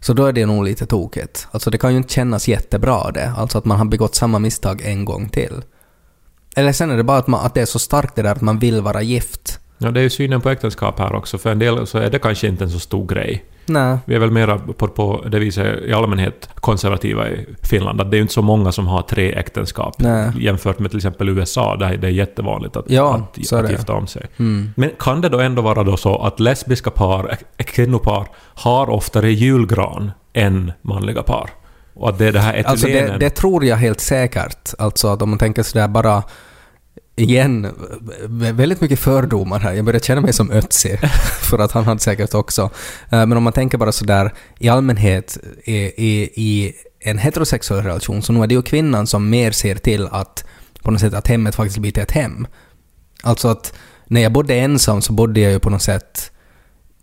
så 0.00 0.12
då 0.12 0.24
är 0.24 0.32
det 0.32 0.46
nog 0.46 0.64
lite 0.64 0.86
tokigt. 0.86 1.48
Alltså 1.50 1.70
det 1.70 1.78
kan 1.78 1.90
ju 1.90 1.96
inte 1.96 2.14
kännas 2.14 2.48
jättebra 2.48 3.10
det, 3.10 3.32
alltså 3.36 3.58
att 3.58 3.64
man 3.64 3.78
har 3.78 3.84
begått 3.84 4.14
samma 4.14 4.38
misstag 4.38 4.82
en 4.84 5.04
gång 5.04 5.28
till. 5.28 5.62
Eller 6.56 6.72
sen 6.72 6.90
är 6.90 6.96
det 6.96 7.04
bara 7.04 7.18
att, 7.18 7.26
man, 7.26 7.46
att 7.46 7.54
det 7.54 7.60
är 7.60 7.66
så 7.66 7.78
starkt 7.78 8.16
det 8.16 8.22
där 8.22 8.32
att 8.32 8.40
man 8.40 8.58
vill 8.58 8.80
vara 8.80 9.02
gift. 9.02 9.60
Ja, 9.78 9.90
det 9.90 10.00
är 10.00 10.02
ju 10.02 10.10
synen 10.10 10.40
på 10.40 10.50
äktenskap 10.50 10.98
här 10.98 11.14
också. 11.14 11.38
För 11.38 11.50
en 11.50 11.58
del 11.58 11.86
så 11.86 11.98
är 11.98 12.10
det 12.10 12.18
kanske 12.18 12.48
inte 12.48 12.64
en 12.64 12.70
så 12.70 12.78
stor 12.78 13.06
grej. 13.06 13.44
Nej. 13.68 13.98
Vi 14.04 14.14
är 14.14 14.18
väl 14.18 14.30
mera 14.30 14.58
på, 14.58 14.88
på 14.88 15.24
det 15.28 15.38
viset 15.38 15.84
i 15.84 15.92
allmänhet 15.92 16.48
konservativa 16.54 17.28
i 17.28 17.46
Finland. 17.62 18.00
Att 18.00 18.10
det 18.10 18.14
är 18.14 18.18
ju 18.18 18.22
inte 18.22 18.34
så 18.34 18.42
många 18.42 18.72
som 18.72 18.86
har 18.86 19.02
tre 19.02 19.32
äktenskap. 19.32 19.94
Nej. 19.98 20.32
Jämfört 20.40 20.78
med 20.78 20.90
till 20.90 20.98
exempel 20.98 21.28
USA, 21.28 21.76
där 21.76 21.96
det 21.96 22.06
är 22.06 22.10
jättevanligt 22.10 22.76
att, 22.76 22.90
Ja, 22.90 23.14
att, 23.14 23.52
att 23.52 23.70
gifta 23.70 23.92
om 23.92 24.06
sig. 24.06 24.26
Mm. 24.36 24.70
Men 24.76 24.90
kan 24.98 25.20
det 25.20 25.28
då 25.28 25.40
ändå 25.40 25.62
vara 25.62 25.82
då 25.82 25.96
så 25.96 26.18
att 26.18 26.40
lesbiska 26.40 26.90
par, 26.90 27.36
kvinnopar, 27.56 28.26
har 28.54 28.90
oftare 28.90 29.32
julgran 29.32 30.10
än 30.32 30.72
manliga 30.82 31.22
par? 31.22 31.50
Och 31.94 32.08
att 32.08 32.18
det 32.18 32.26
är 32.26 32.32
det 32.32 32.40
här 32.40 32.54
etylenen... 32.54 32.70
Alltså 32.70 32.86
det, 32.86 33.18
det 33.18 33.30
tror 33.30 33.64
jag 33.64 33.76
helt 33.76 34.00
säkert. 34.00 34.74
Alltså 34.78 35.08
att 35.08 35.22
om 35.22 35.30
man 35.30 35.38
tänker 35.38 35.62
sådär 35.62 35.88
bara 35.88 36.22
igen, 37.16 37.66
vä- 38.28 38.52
väldigt 38.52 38.80
mycket 38.80 38.98
fördomar 38.98 39.58
här. 39.58 39.72
Jag 39.72 39.84
börjar 39.84 40.00
känna 40.00 40.20
mig 40.20 40.32
som 40.32 40.50
Ötzi, 40.50 40.96
för 41.42 41.58
att 41.58 41.72
han 41.72 41.84
hade 41.84 42.00
säkert 42.00 42.34
också. 42.34 42.62
Eh, 43.10 43.26
Men 43.26 43.32
om 43.32 43.42
man 43.42 43.52
tänker 43.52 43.78
bara 43.78 43.92
sådär 43.92 44.32
i 44.58 44.68
allmänhet 44.68 45.38
i, 45.64 45.74
i, 45.76 46.30
i 46.34 46.72
en 47.00 47.18
heterosexuell 47.18 47.82
relation, 47.84 48.22
så 48.22 48.32
nu 48.32 48.42
är 48.42 48.46
det 48.46 48.54
ju 48.54 48.62
kvinnan 48.62 49.06
som 49.06 49.30
mer 49.30 49.50
ser 49.50 49.74
till 49.74 50.06
att 50.10 50.44
på 50.82 50.90
något 50.90 51.00
sätt 51.00 51.14
att 51.14 51.28
hemmet 51.28 51.54
faktiskt 51.54 51.78
blir 51.78 51.92
till 51.92 52.02
ett 52.02 52.10
hem. 52.12 52.46
Alltså 53.22 53.48
att 53.48 53.72
när 54.06 54.20
jag 54.20 54.32
bodde 54.32 54.54
ensam 54.54 55.02
så 55.02 55.12
bodde 55.12 55.40
jag 55.40 55.52
ju 55.52 55.58
på 55.58 55.70
något 55.70 55.82
sätt 55.82 56.30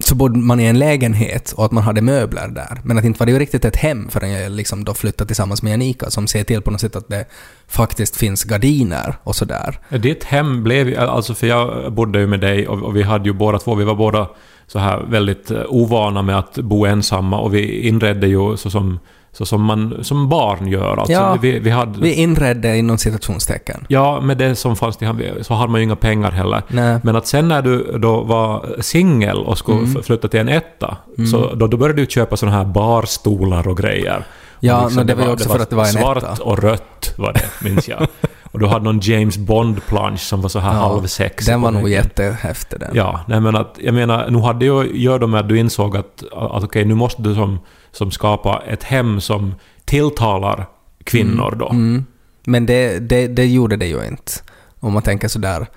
så 0.07 0.15
bodde 0.15 0.39
man 0.39 0.59
i 0.59 0.63
en 0.63 0.79
lägenhet 0.79 1.53
och 1.57 1.65
att 1.65 1.71
man 1.71 1.83
hade 1.83 2.01
möbler 2.01 2.47
där. 2.47 2.81
Men 2.83 2.97
att 2.97 3.05
inte 3.05 3.19
var 3.19 3.25
det 3.25 3.31
ju 3.31 3.39
riktigt 3.39 3.65
ett 3.65 3.75
hem 3.75 4.09
förrän 4.09 4.31
jag 4.31 4.51
liksom 4.51 4.83
då 4.83 4.93
flyttade 4.93 5.27
tillsammans 5.27 5.63
med 5.63 5.71
Janika 5.71 6.09
som 6.09 6.27
ser 6.27 6.43
till 6.43 6.61
på 6.61 6.71
något 6.71 6.81
sätt 6.81 6.95
att 6.95 7.09
det 7.09 7.25
faktiskt 7.67 8.15
finns 8.15 8.43
gardiner 8.43 9.15
och 9.23 9.35
sådär. 9.35 9.79
Ditt 9.89 10.23
hem 10.23 10.63
blev 10.63 10.89
ju, 10.89 10.97
alltså 10.97 11.33
för 11.33 11.47
jag 11.47 11.93
bodde 11.93 12.19
ju 12.19 12.27
med 12.27 12.39
dig 12.39 12.67
och, 12.67 12.83
och 12.83 12.95
vi 12.95 13.03
hade 13.03 13.25
ju 13.25 13.33
båda 13.33 13.59
två, 13.59 13.75
vi 13.75 13.83
var 13.83 13.95
båda 13.95 14.27
så 14.67 14.79
här 14.79 15.03
väldigt 15.09 15.51
eh, 15.51 15.61
ovana 15.67 16.21
med 16.21 16.39
att 16.39 16.55
bo 16.57 16.85
ensamma 16.85 17.39
och 17.39 17.53
vi 17.53 17.87
inredde 17.87 18.27
ju 18.27 18.57
så 18.57 18.69
som, 18.69 18.99
så 19.37 19.45
som 19.45 19.61
man 19.63 19.97
som 20.01 20.29
barn 20.29 20.67
gör. 20.67 20.97
Alltså 20.97 21.13
Ja, 21.13 21.37
vi, 21.41 21.59
vi 21.59 21.69
hade... 21.69 21.99
Vi 21.99 22.13
inredde 22.13 22.77
inom 22.77 22.97
citationstecken. 22.97 23.85
Ja, 23.87 24.21
med 24.21 24.37
det 24.37 24.55
som 24.55 24.75
fanns 24.75 24.97
till 24.97 25.07
så 25.41 25.53
hade 25.53 25.71
man 25.71 25.79
ju 25.81 25.85
inga 25.85 25.95
pengar 25.95 26.31
heller. 26.31 26.61
Nej. 26.67 26.99
Men 27.03 27.15
att 27.15 27.27
sen 27.27 27.47
när 27.47 27.61
du 27.61 27.97
då 27.97 28.21
var 28.21 28.75
singel 28.81 29.37
och 29.37 29.57
skulle 29.57 29.77
Mm. 29.77 30.03
flytta 30.03 30.27
till 30.27 30.39
en 30.39 30.49
etta, 30.49 30.97
så 31.31 31.55
då, 31.55 31.67
då 31.67 31.77
började 31.77 32.01
du 32.01 32.05
köpa 32.07 32.37
såna 32.37 32.51
här 32.51 32.65
barstolar 32.65 33.67
och 33.67 33.77
grejer. 33.77 34.25
Ja, 34.59 34.81
liksom 34.81 34.95
men 34.95 35.07
det 35.07 35.15
var 35.15 35.25
ju 35.25 35.31
också 35.31 35.49
för 35.49 35.59
att 35.59 35.69
det 35.69 35.75
var 35.75 35.83
en 35.85 35.91
svart 35.91 36.17
etta. 36.17 36.43
och 36.43 36.59
rött 36.63 37.13
var 37.17 37.33
det, 37.33 37.69
minns 37.69 37.87
jag. 37.87 38.07
och 38.51 38.59
du 38.59 38.65
hade 38.67 38.83
någon 38.85 38.99
James 38.99 39.37
Bond-plansch 39.37 40.19
som 40.19 40.41
var 40.41 40.49
så 40.49 40.59
här 40.59 40.73
Ja, 40.73 40.79
halvsexig. 40.79 41.53
Den 41.53 41.59
på 41.61 41.65
var 41.65 41.71
nog 41.71 41.89
jättehäftig 41.89 42.79
den. 42.79 42.91
Ja, 42.93 43.19
nej 43.27 43.39
men 43.41 43.55
att, 43.55 43.75
jag 43.81 43.93
menar, 43.93 44.29
nu 44.29 44.39
hade 44.39 44.65
ju 44.65 44.97
gör 45.03 45.19
det 45.19 45.27
med 45.27 45.39
att 45.39 45.49
du 45.49 45.57
insåg 45.57 45.97
att, 45.97 46.23
att 46.37 46.63
okej, 46.63 46.85
nu 46.85 46.95
måste 46.95 47.21
du 47.21 47.35
som, 47.35 47.59
som 47.95 48.11
skapa 48.11 48.63
ett 48.67 48.83
hem 48.83 49.21
som 49.21 49.55
tilltalar 49.85 50.67
kvinnor 51.03 51.55
då. 51.59 51.69
Mm. 51.69 52.05
Men 52.43 52.65
det, 52.65 52.99
det, 52.99 53.27
det 53.27 53.45
gjorde 53.45 53.75
det 53.77 53.87
ju 53.87 54.05
inte. 54.05 54.31
Om 54.79 54.93
man 54.93 55.03
tänker 55.03 55.27
sådär. 55.27 55.67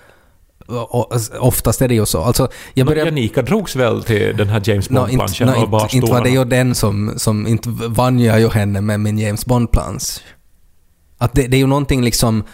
Oftast 1.41 1.83
är 1.83 1.89
det 1.89 1.95
ju 1.95 2.07
så. 2.07 2.23
Alltså, 2.23 2.49
jag 2.75 2.87
började... 2.87 3.11
Janika 3.11 3.43
drogs 3.43 3.77
väl 3.77 4.03
till 4.03 4.37
den 4.37 4.49
här 4.49 4.63
James 4.65 4.89
Bond-planschen 4.89 5.47
no, 5.47 5.77
och 5.77 5.83
inte, 5.83 5.97
inte 5.97 6.13
var 6.13 6.25
det 6.25 6.31
ju 6.31 6.45
den 6.45 6.75
som, 6.75 7.13
som 7.17 7.47
inte 7.47 7.69
vann 7.69 8.21
jag 8.21 8.41
ju 8.41 8.49
henne 8.49 8.81
med 8.81 9.01
min 9.01 9.19
James 9.19 9.47
Bond-plansch. 9.47 10.21
Att 11.19 11.33
det, 11.33 11.47
det 11.47 11.57
är 11.57 11.59
ju 11.59 11.67
någonting 11.67 12.03
liksom 12.03 12.45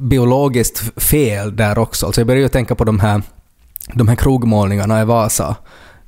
biologiskt 0.00 1.02
fel 1.02 1.56
där 1.56 1.78
också. 1.78 2.06
Alltså 2.06 2.20
jag 2.20 2.26
börjar 2.26 2.42
ju 2.42 2.48
tänka 2.48 2.74
på 2.74 2.84
de 2.84 3.00
här, 3.00 3.22
de 3.94 4.08
här 4.08 4.16
krogmålningarna 4.16 5.02
i 5.02 5.04
Vasa. 5.04 5.56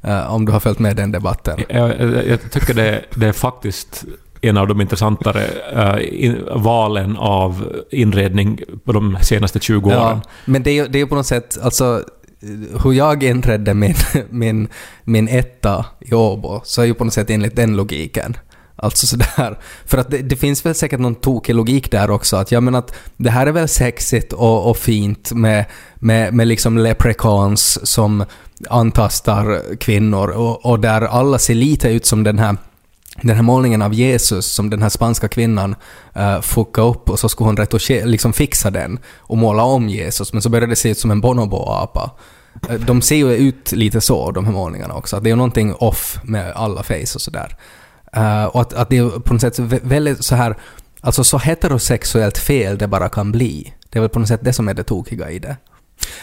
Eh, 0.06 0.34
om 0.34 0.44
du 0.44 0.52
har 0.52 0.60
följt 0.60 0.78
med 0.78 0.96
den 0.96 1.12
debatten. 1.12 1.58
Jag, 1.68 2.00
jag, 2.00 2.26
jag 2.26 2.50
tycker 2.50 2.75
det, 2.75 3.04
det 3.14 3.26
är 3.26 3.32
faktiskt 3.32 4.04
en 4.40 4.56
av 4.56 4.68
de 4.68 4.80
intressantare 4.80 5.44
eh, 5.72 6.25
in, 6.25 6.48
valen 6.54 7.16
av 7.16 7.82
inredning 7.90 8.60
på 8.84 8.92
de 8.92 9.18
senaste 9.22 9.60
20 9.60 9.88
åren. 9.88 9.98
Ja, 9.98 10.20
men 10.44 10.62
det 10.62 10.70
är 10.70 10.75
ju 10.75 10.88
det 10.88 10.98
är 10.98 11.00
ju 11.00 11.06
på 11.06 11.14
något 11.14 11.26
sätt, 11.26 11.58
alltså 11.62 12.04
hur 12.84 12.92
jag 12.92 13.22
inredde 13.22 13.75
min, 13.75 13.94
min, 14.30 14.68
min 15.04 15.28
etta 15.28 15.86
i 16.00 16.14
Åbo, 16.14 16.60
så 16.64 16.82
är 16.82 16.86
ju 16.86 16.94
på 16.94 17.04
något 17.04 17.14
sätt 17.14 17.30
enligt 17.30 17.56
den 17.56 17.76
logiken. 17.76 18.36
Alltså 18.76 19.06
sådär. 19.06 19.59
För 19.85 19.99
att 19.99 20.11
det, 20.11 20.18
det 20.18 20.37
finns 20.37 20.66
väl 20.66 20.75
säkert 20.75 21.00
någon 21.00 21.14
tokig 21.14 21.54
logik 21.54 21.90
där 21.90 22.11
också. 22.11 22.37
Att 22.37 22.52
jag 22.52 22.62
menar 22.62 22.78
att 22.78 22.95
det 23.16 23.30
här 23.30 23.47
är 23.47 23.52
väl 23.52 23.68
sexigt 23.68 24.33
och, 24.33 24.71
och 24.71 24.76
fint 24.76 25.33
med, 25.33 25.64
med, 25.95 26.35
med 26.35 26.47
liksom 26.47 26.78
leprechauns 26.78 27.87
som 27.87 28.25
antastar 28.71 29.76
kvinnor 29.76 30.28
och, 30.28 30.66
och 30.66 30.80
där 30.80 31.00
alla 31.00 31.38
ser 31.38 31.54
lite 31.54 31.88
ut 31.88 32.06
som 32.06 32.25
den 32.25 32.38
här 32.38 32.56
den 33.23 33.37
här 33.37 33.42
målningen 33.42 33.83
av 33.83 33.95
Jesus 33.95 34.47
som 34.47 34.71
den 34.71 34.83
här 34.83 34.88
spanska 34.88 35.28
kvinnan 35.28 35.75
uh, 36.16 36.40
fuckade 36.40 36.88
upp 36.88 37.11
och 37.11 37.18
så 37.18 37.28
skulle 37.28 37.49
hon 37.49 37.56
retusche- 37.56 38.04
liksom 38.04 38.33
fixa 38.33 38.71
den 38.71 38.99
och 39.16 39.37
måla 39.37 39.62
om 39.62 39.88
Jesus 39.88 40.33
men 40.33 40.42
så 40.42 40.49
började 40.49 40.73
det 40.73 40.76
se 40.76 40.88
ut 40.88 40.99
som 40.99 41.11
en 41.11 41.21
bonobo-apa. 41.21 42.11
Uh, 42.71 42.80
de 42.80 43.02
ser 43.02 43.16
ju 43.16 43.35
ut 43.35 43.73
lite 43.73 44.00
så, 44.00 44.30
de 44.30 44.45
här 44.45 44.52
målningarna 44.52 44.95
också. 44.95 45.21
Det 45.21 45.28
är 45.28 45.30
ju 45.30 45.37
någonting 45.37 45.75
off 45.75 46.18
med 46.23 46.52
alla 46.52 46.83
face 46.83 47.14
och 47.14 47.21
sådär. 47.21 47.56
Uh, 48.16 48.44
och 48.44 48.61
att, 48.61 48.73
att 48.73 48.90
det 48.90 48.99
är 48.99 49.20
på 49.20 49.32
något 49.32 49.40
sätt 49.40 49.58
väldigt 49.82 50.25
så 50.25 50.35
här, 50.35 50.56
alltså 51.00 51.25
så 51.25 51.38
heterosexuellt 51.38 52.38
fel 52.38 52.78
det 52.78 52.88
bara 52.88 53.08
kan 53.08 53.32
bli. 53.32 53.75
Det 53.90 53.99
är 53.99 54.00
väl 54.00 54.11
på 54.11 54.18
något 54.18 54.28
sätt 54.28 54.40
det 54.42 54.52
som 54.52 54.68
är 54.68 54.75
det 54.75 54.82
tokiga 54.82 55.30
i 55.30 55.38
det. 55.38 55.56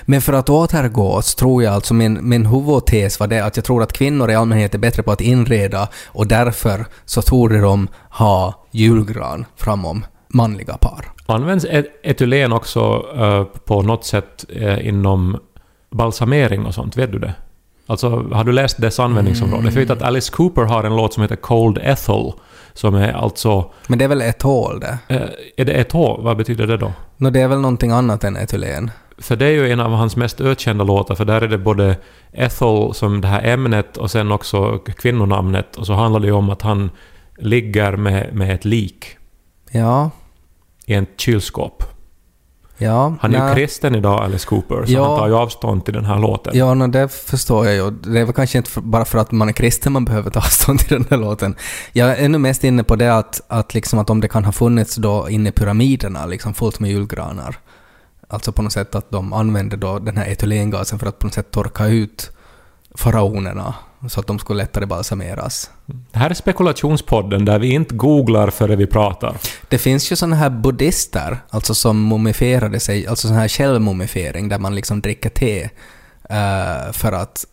Men 0.01 0.21
för 0.21 0.33
att 0.33 0.49
återgå 0.49 1.21
så 1.21 1.37
tror 1.37 1.63
jag 1.63 1.73
alltså 1.73 1.93
min, 1.93 2.29
min 2.29 2.45
huvudtes 2.45 3.19
var 3.19 3.27
det 3.27 3.45
att 3.45 3.55
jag 3.55 3.65
tror 3.65 3.83
att 3.83 3.93
kvinnor 3.93 4.31
i 4.31 4.35
allmänhet 4.35 4.73
är 4.73 4.79
bättre 4.79 5.03
på 5.03 5.11
att 5.11 5.21
inreda 5.21 5.87
och 6.07 6.27
därför 6.27 6.85
så 7.05 7.21
torde 7.21 7.61
de 7.61 7.87
ha 8.09 8.65
julgran 8.71 9.45
framom 9.55 10.05
manliga 10.27 10.77
par. 10.77 11.11
Används 11.25 11.65
etylen 12.03 12.53
också 12.53 13.05
uh, 13.17 13.43
på 13.43 13.81
något 13.81 14.05
sätt 14.05 14.45
uh, 14.55 14.87
inom 14.87 15.39
balsamering 15.91 16.65
och 16.65 16.73
sånt? 16.73 16.97
Vet 16.97 17.11
du 17.11 17.19
det? 17.19 17.33
Alltså, 17.87 18.09
har 18.09 18.43
du 18.43 18.51
läst 18.51 18.81
dess 18.81 18.99
användningsområde? 18.99 19.71
För 19.71 19.79
jag 19.79 19.87
vet 19.87 19.97
att 19.97 20.07
Alice 20.07 20.31
Cooper 20.31 20.61
har 20.61 20.83
en 20.83 20.95
låt 20.95 21.13
som 21.13 21.21
heter 21.23 21.35
Cold 21.35 21.77
Ethel, 21.77 22.31
som 22.73 22.95
är 22.95 23.13
alltså... 23.13 23.71
Men 23.87 23.99
det 23.99 24.05
är 24.05 24.09
väl 24.09 24.21
etol 24.21 24.79
det? 24.79 24.97
Eh, 25.07 25.21
är 25.57 25.65
det 25.65 25.73
etå? 25.73 26.19
Vad 26.21 26.37
betyder 26.37 26.67
det 26.67 26.77
då? 26.77 26.93
Nå, 27.17 27.29
det 27.29 27.41
är 27.41 27.47
väl 27.47 27.59
någonting 27.59 27.91
annat 27.91 28.23
än 28.23 28.37
etylen? 28.37 28.91
För 29.17 29.35
det 29.35 29.45
är 29.45 29.51
ju 29.51 29.71
en 29.71 29.79
av 29.79 29.91
hans 29.91 30.15
mest 30.15 30.41
ökända 30.41 30.83
låtar, 30.83 31.15
för 31.15 31.25
där 31.25 31.41
är 31.41 31.47
det 31.47 31.57
både 31.57 31.97
Ethel 32.31 32.93
som 32.93 33.21
det 33.21 33.27
här 33.27 33.43
ämnet 33.43 33.97
och 33.97 34.11
sen 34.11 34.31
också 34.31 34.77
kvinnonamnet. 34.77 35.75
Och 35.75 35.85
så 35.87 35.93
handlar 35.93 36.19
det 36.19 36.27
ju 36.27 36.33
om 36.33 36.49
att 36.49 36.61
han 36.61 36.89
ligger 37.37 37.95
med, 37.95 38.33
med 38.33 38.53
ett 38.55 38.65
lik 38.65 39.17
Ja, 39.71 40.11
i 40.85 40.93
ett 40.93 41.09
kylskåp. 41.17 41.83
Ja. 42.77 43.15
Han 43.21 43.35
är 43.35 43.39
ju 43.39 43.45
nä. 43.45 43.55
kristen 43.55 43.95
idag, 43.95 44.19
Alice 44.23 44.47
Cooper, 44.47 44.85
så 44.85 44.91
Ja. 44.91 45.09
han 45.09 45.19
tar 45.19 45.27
ju 45.27 45.35
avstånd 45.35 45.85
till 45.85 45.93
den 45.93 46.05
här 46.05 46.19
låten. 46.19 46.57
Ja, 46.57 46.73
no, 46.73 46.87
det 46.87 47.11
förstår 47.11 47.65
jag 47.65 47.75
ju. 47.75 47.91
Det 47.91 48.19
är 48.19 48.25
väl 48.25 48.33
kanske 48.33 48.57
inte 48.57 48.69
för, 48.71 48.81
bara 48.81 49.05
för 49.05 49.17
att 49.17 49.31
man 49.31 49.49
är 49.49 49.53
kristen 49.53 49.93
man 49.93 50.05
behöver 50.05 50.29
ta 50.31 50.39
avstånd 50.47 50.79
till 50.79 50.97
den 50.97 51.05
här 51.09 51.17
låten. 51.17 51.55
Jag 51.91 52.09
är 52.09 52.25
ännu 52.25 52.37
mest 52.37 52.63
inne 52.63 52.83
på 52.83 52.95
det 52.95 53.17
att, 53.17 53.41
att, 53.47 53.73
liksom 53.73 53.99
att 53.99 54.09
om 54.09 54.21
det 54.21 54.27
kan 54.27 54.45
ha 54.45 54.51
funnits 54.51 54.95
då 54.95 55.29
inne 55.29 55.49
i 55.49 55.51
pyramiderna, 55.51 56.25
liksom 56.25 56.53
fullt 56.53 56.79
med 56.79 56.91
julgranar. 56.91 57.55
Alltså 58.27 58.51
på 58.51 58.61
något 58.61 58.73
sätt 58.73 58.95
att 58.95 59.11
de 59.11 59.33
använde 59.33 59.77
då 59.77 59.99
den 59.99 60.17
här 60.17 60.27
etylengasen 60.31 60.99
för 60.99 61.07
att 61.07 61.19
på 61.19 61.25
något 61.27 61.33
sätt 61.33 61.51
torka 61.51 61.85
ut 61.87 62.31
faraonerna 62.95 63.73
så 64.09 64.19
att 64.19 64.27
de 64.27 64.39
skulle 64.39 64.57
lättare 64.57 64.85
balsameras. 64.85 65.71
Det 65.85 66.19
här 66.19 66.29
är 66.29 66.33
spekulationspodden 66.33 67.45
där 67.45 67.59
vi 67.59 67.73
inte 67.73 67.95
googlar 67.95 68.49
före 68.49 68.75
vi 68.75 68.87
pratar. 68.87 69.35
Det 69.69 69.77
finns 69.77 70.11
ju 70.11 70.15
såna 70.15 70.35
här 70.35 70.49
buddhister, 70.49 71.37
alltså 71.49 71.75
som 71.75 72.07
mumifierade 72.07 72.79
sig, 72.79 73.07
alltså 73.07 73.27
sån 73.27 73.37
här 73.37 73.47
självmumifiering 73.47 74.49
där 74.49 74.59
man 74.59 74.75
liksom 74.75 75.01
dricker 75.01 75.29
te 75.29 75.69
eh, 76.29 76.91
för 76.91 77.11
att, 77.11 77.45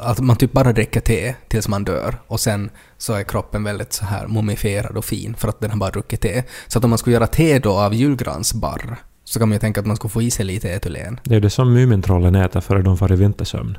att 0.00 0.20
man 0.20 0.36
typ 0.36 0.52
bara 0.52 0.72
dricker 0.72 1.00
te 1.00 1.34
tills 1.48 1.68
man 1.68 1.84
dör 1.84 2.14
och 2.26 2.40
sen 2.40 2.70
så 2.98 3.12
är 3.12 3.22
kroppen 3.22 3.64
väldigt 3.64 3.92
så 3.92 4.04
här 4.04 4.26
mumifierad 4.26 4.96
och 4.96 5.04
fin 5.04 5.34
för 5.34 5.48
att 5.48 5.60
den 5.60 5.70
har 5.70 5.78
bara 5.78 5.90
druckit 5.90 6.20
te. 6.20 6.42
Så 6.66 6.78
att 6.78 6.84
om 6.84 6.90
man 6.90 6.98
skulle 6.98 7.14
göra 7.14 7.26
te 7.26 7.58
då 7.58 7.72
av 7.72 7.94
julgransbarr 7.94 8.96
så 9.24 9.38
kan 9.38 9.48
man 9.48 9.56
ju 9.56 9.60
tänka 9.60 9.80
att 9.80 9.86
man 9.86 9.96
skulle 9.96 10.10
få 10.10 10.22
i 10.22 10.30
sig 10.30 10.44
lite 10.44 10.68
etylen. 10.68 11.20
Det 11.24 11.36
är 11.36 11.40
det 11.40 11.50
som 11.50 11.74
Mumintrollen 11.74 12.34
äter 12.34 12.60
före 12.60 12.82
de 12.82 12.96
far 12.98 13.12
i 13.12 13.16
vintersömn. 13.16 13.78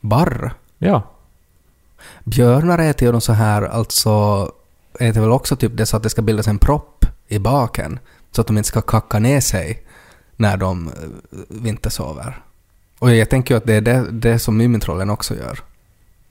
Barr? 0.00 0.52
Ja. 0.78 1.13
Björnar 2.24 2.78
äter 2.78 3.06
ju 3.06 3.12
de 3.12 3.20
så 3.20 3.32
här, 3.32 3.62
alltså 3.62 4.50
äter 5.00 5.20
väl 5.20 5.30
också 5.30 5.56
typ 5.56 5.76
det 5.76 5.86
så 5.86 5.96
att 5.96 6.02
det 6.02 6.10
ska 6.10 6.22
bildas 6.22 6.48
en 6.48 6.58
propp 6.58 7.06
i 7.28 7.38
baken 7.38 7.98
så 8.32 8.40
att 8.40 8.46
de 8.46 8.58
inte 8.58 8.68
ska 8.68 8.80
kacka 8.80 9.18
ner 9.18 9.40
sig 9.40 9.82
när 10.36 10.56
de 10.56 10.88
eh, 10.88 10.92
vintersover. 11.48 12.38
Och 12.98 13.14
jag 13.14 13.30
tänker 13.30 13.54
ju 13.54 13.58
att 13.58 13.66
det 13.66 13.74
är 13.74 13.80
det, 13.80 14.06
det 14.10 14.38
som 14.38 14.56
Mumintrollen 14.56 15.10
också 15.10 15.34
gör. 15.34 15.58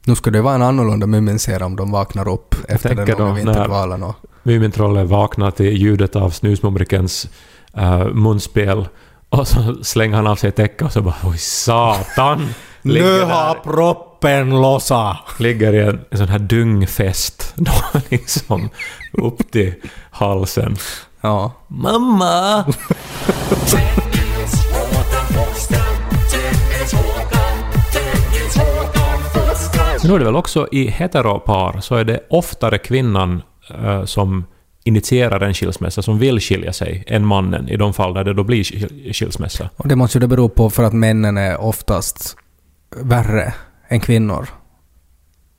Nu 0.06 0.16
skulle 0.16 0.38
det 0.38 0.42
vara 0.42 0.56
en 0.56 0.62
annorlunda 0.62 1.08
Muminserie 1.08 1.66
om 1.66 1.76
de 1.76 1.92
vaknar 1.92 2.28
upp 2.28 2.56
efter 2.68 2.96
den 2.96 3.08
långa 3.18 3.34
vinterdvalen 3.34 4.04
och... 4.04 4.16
Mumintrollen 4.44 5.08
vaknar 5.08 5.52
till 5.52 5.78
ljudet 5.78 6.16
av 6.16 6.30
snusmumrikens 6.30 7.30
uh, 7.78 8.08
munspel 8.08 8.88
och 9.30 9.48
så 9.48 9.84
slänger 9.84 10.16
han 10.16 10.28
av 10.28 10.36
sig 10.36 10.52
täcket 10.52 10.82
och 10.82 10.92
så 10.92 11.02
bara 11.02 11.16
oj 11.24 11.38
satan! 11.38 12.50
Ligger 12.82 13.06
där. 13.06 13.28
Proppen 14.24 14.50
lossa! 14.62 15.18
Ligger 15.40 15.74
i 15.74 15.80
en, 15.80 16.00
en 16.10 16.18
sån 16.18 16.28
här 16.28 16.40
dyngfäst 16.40 17.54
då 17.56 17.72
liksom 18.10 18.70
upp 19.12 19.52
till 19.52 19.74
halsen. 20.12 20.76
Ja. 21.22 21.52
Mamma! 21.68 22.66
Nu 30.04 30.16
är 30.16 30.20
det 30.20 30.26
väl 30.26 30.36
också 30.36 30.68
i 30.72 30.88
heteropar 30.88 31.82
så 31.82 31.96
är 31.96 32.04
det 32.04 32.20
oftare 32.30 32.78
kvinnan 32.78 33.42
eh, 33.70 34.06
som 34.06 34.46
initierar 34.84 35.42
en 35.42 35.54
skilsmässa, 35.54 36.02
som 36.02 36.20
vill 36.20 36.40
skilja 36.40 36.74
sig, 36.74 37.04
än 37.08 37.26
mannen 37.26 37.70
i 37.70 37.78
de 37.78 37.94
fall 37.94 38.14
där 38.14 38.24
det 38.24 38.34
då 38.34 38.44
blir 38.44 38.64
skil- 38.64 39.14
skilsmässa. 39.14 39.70
Och 39.76 39.88
det 39.88 39.96
måste 39.96 40.18
ju 40.18 40.20
det 40.20 40.28
bero 40.28 40.50
på 40.50 40.70
för 40.70 40.84
att 40.84 40.94
männen 40.94 41.38
är 41.38 41.62
oftast 41.62 42.36
värre 43.02 43.54
än 43.94 44.00
kvinnor. 44.00 44.48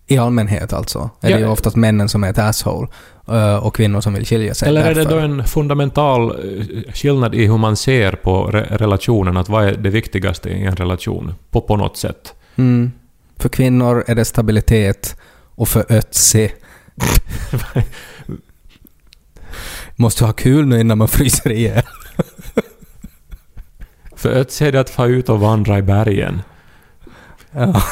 I 0.06 0.18
allmänhet 0.18 0.72
alltså. 0.72 1.10
Är 1.20 1.30
Ja. 1.30 1.36
det 1.36 1.42
ju 1.42 1.48
oftast 1.48 1.76
männen 1.76 2.08
som 2.08 2.24
är 2.24 2.30
ett 2.30 2.38
asshole 2.38 2.88
eh, 3.28 3.56
och 3.56 3.74
kvinnor 3.76 4.00
som 4.00 4.14
vill 4.14 4.26
skilja 4.26 4.54
sig. 4.54 4.68
Eller 4.68 4.80
är 4.84 4.88
det 4.88 4.94
därför. 4.94 5.10
då 5.10 5.18
en 5.18 5.44
fundamental 5.44 6.30
eh, 6.30 6.92
skillnad 6.92 7.34
i 7.34 7.46
hur 7.46 7.58
man 7.58 7.76
ser 7.76 8.12
på 8.12 8.50
re- 8.50 8.76
relationen, 8.78 9.36
att 9.36 9.48
vad 9.48 9.64
är 9.64 9.74
det 9.76 9.90
viktigaste 9.90 10.48
i 10.50 10.64
en 10.64 10.76
relation, 10.76 11.34
på, 11.50 11.60
på 11.60 11.76
något 11.76 11.96
sätt? 11.96 12.34
Mm. 12.56 12.92
För 13.36 13.48
kvinnor 13.48 14.04
är 14.06 14.14
det 14.14 14.24
stabilitet 14.24 15.16
och 15.54 15.68
för 15.68 15.84
Ötzi 15.92 16.52
Måste 19.96 20.24
ha 20.24 20.32
kul 20.32 20.66
nu 20.66 20.80
innan 20.80 20.98
man 20.98 21.08
fryser 21.08 21.52
ihjäl. 21.52 21.82
För 24.16 24.30
Ötzi 24.30 24.64
är 24.66 24.72
det 24.72 24.80
att 24.80 24.90
få 24.90 25.06
ut 25.06 25.28
och 25.28 25.40
vandra 25.40 25.78
i 25.78 25.82
bergen. 25.82 26.42
Ja. 27.54 27.82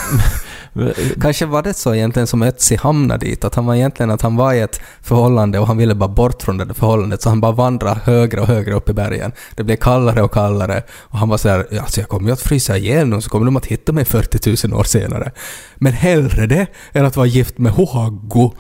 Kanske 1.21 1.47
var 1.47 1.63
det 1.63 1.75
så 1.75 1.95
egentligen 1.95 2.27
som 2.27 2.43
Ötzi 2.43 2.77
hamnade 2.77 3.27
dit, 3.27 3.45
att 3.45 3.55
han 3.55 3.67
var 3.67 3.75
egentligen 3.75 4.11
att 4.11 4.23
han 4.23 4.37
var 4.37 4.53
i 4.53 4.61
ett 4.61 4.81
förhållande 5.01 5.59
och 5.59 5.67
han 5.67 5.77
ville 5.77 5.95
bara 5.95 6.09
bort 6.09 6.43
från 6.43 6.59
det 6.59 6.65
där 6.65 6.75
förhållandet, 6.75 7.23
så 7.23 7.29
han 7.29 7.41
bara 7.41 7.53
vandrade 7.53 8.01
högre 8.05 8.41
och 8.41 8.47
högre 8.47 8.75
upp 8.75 8.89
i 8.89 8.93
bergen. 8.93 9.33
Det 9.55 9.63
blev 9.63 9.77
kallare 9.77 10.23
och 10.23 10.33
kallare 10.33 10.83
och 10.91 11.19
han 11.19 11.29
var 11.29 11.37
så 11.37 11.49
här, 11.49 11.79
alltså 11.81 12.01
jag 12.01 12.09
kommer 12.09 12.27
ju 12.27 12.33
att 12.33 12.41
frysa 12.41 12.77
ihjäl 12.77 13.09
nu 13.09 13.21
så 13.21 13.31
kommer 13.31 13.45
de 13.45 13.57
att 13.57 13.67
hitta 13.67 13.93
mig 13.93 14.05
40 14.05 14.69
000 14.69 14.81
år 14.81 14.85
senare. 14.85 15.31
Men 15.77 15.93
hellre 15.93 16.47
det 16.47 16.67
än 16.93 17.07
att 17.07 17.17
vara 17.17 17.27
gift 17.27 17.59
med 17.59 17.73
Hoaggo. 17.73 18.53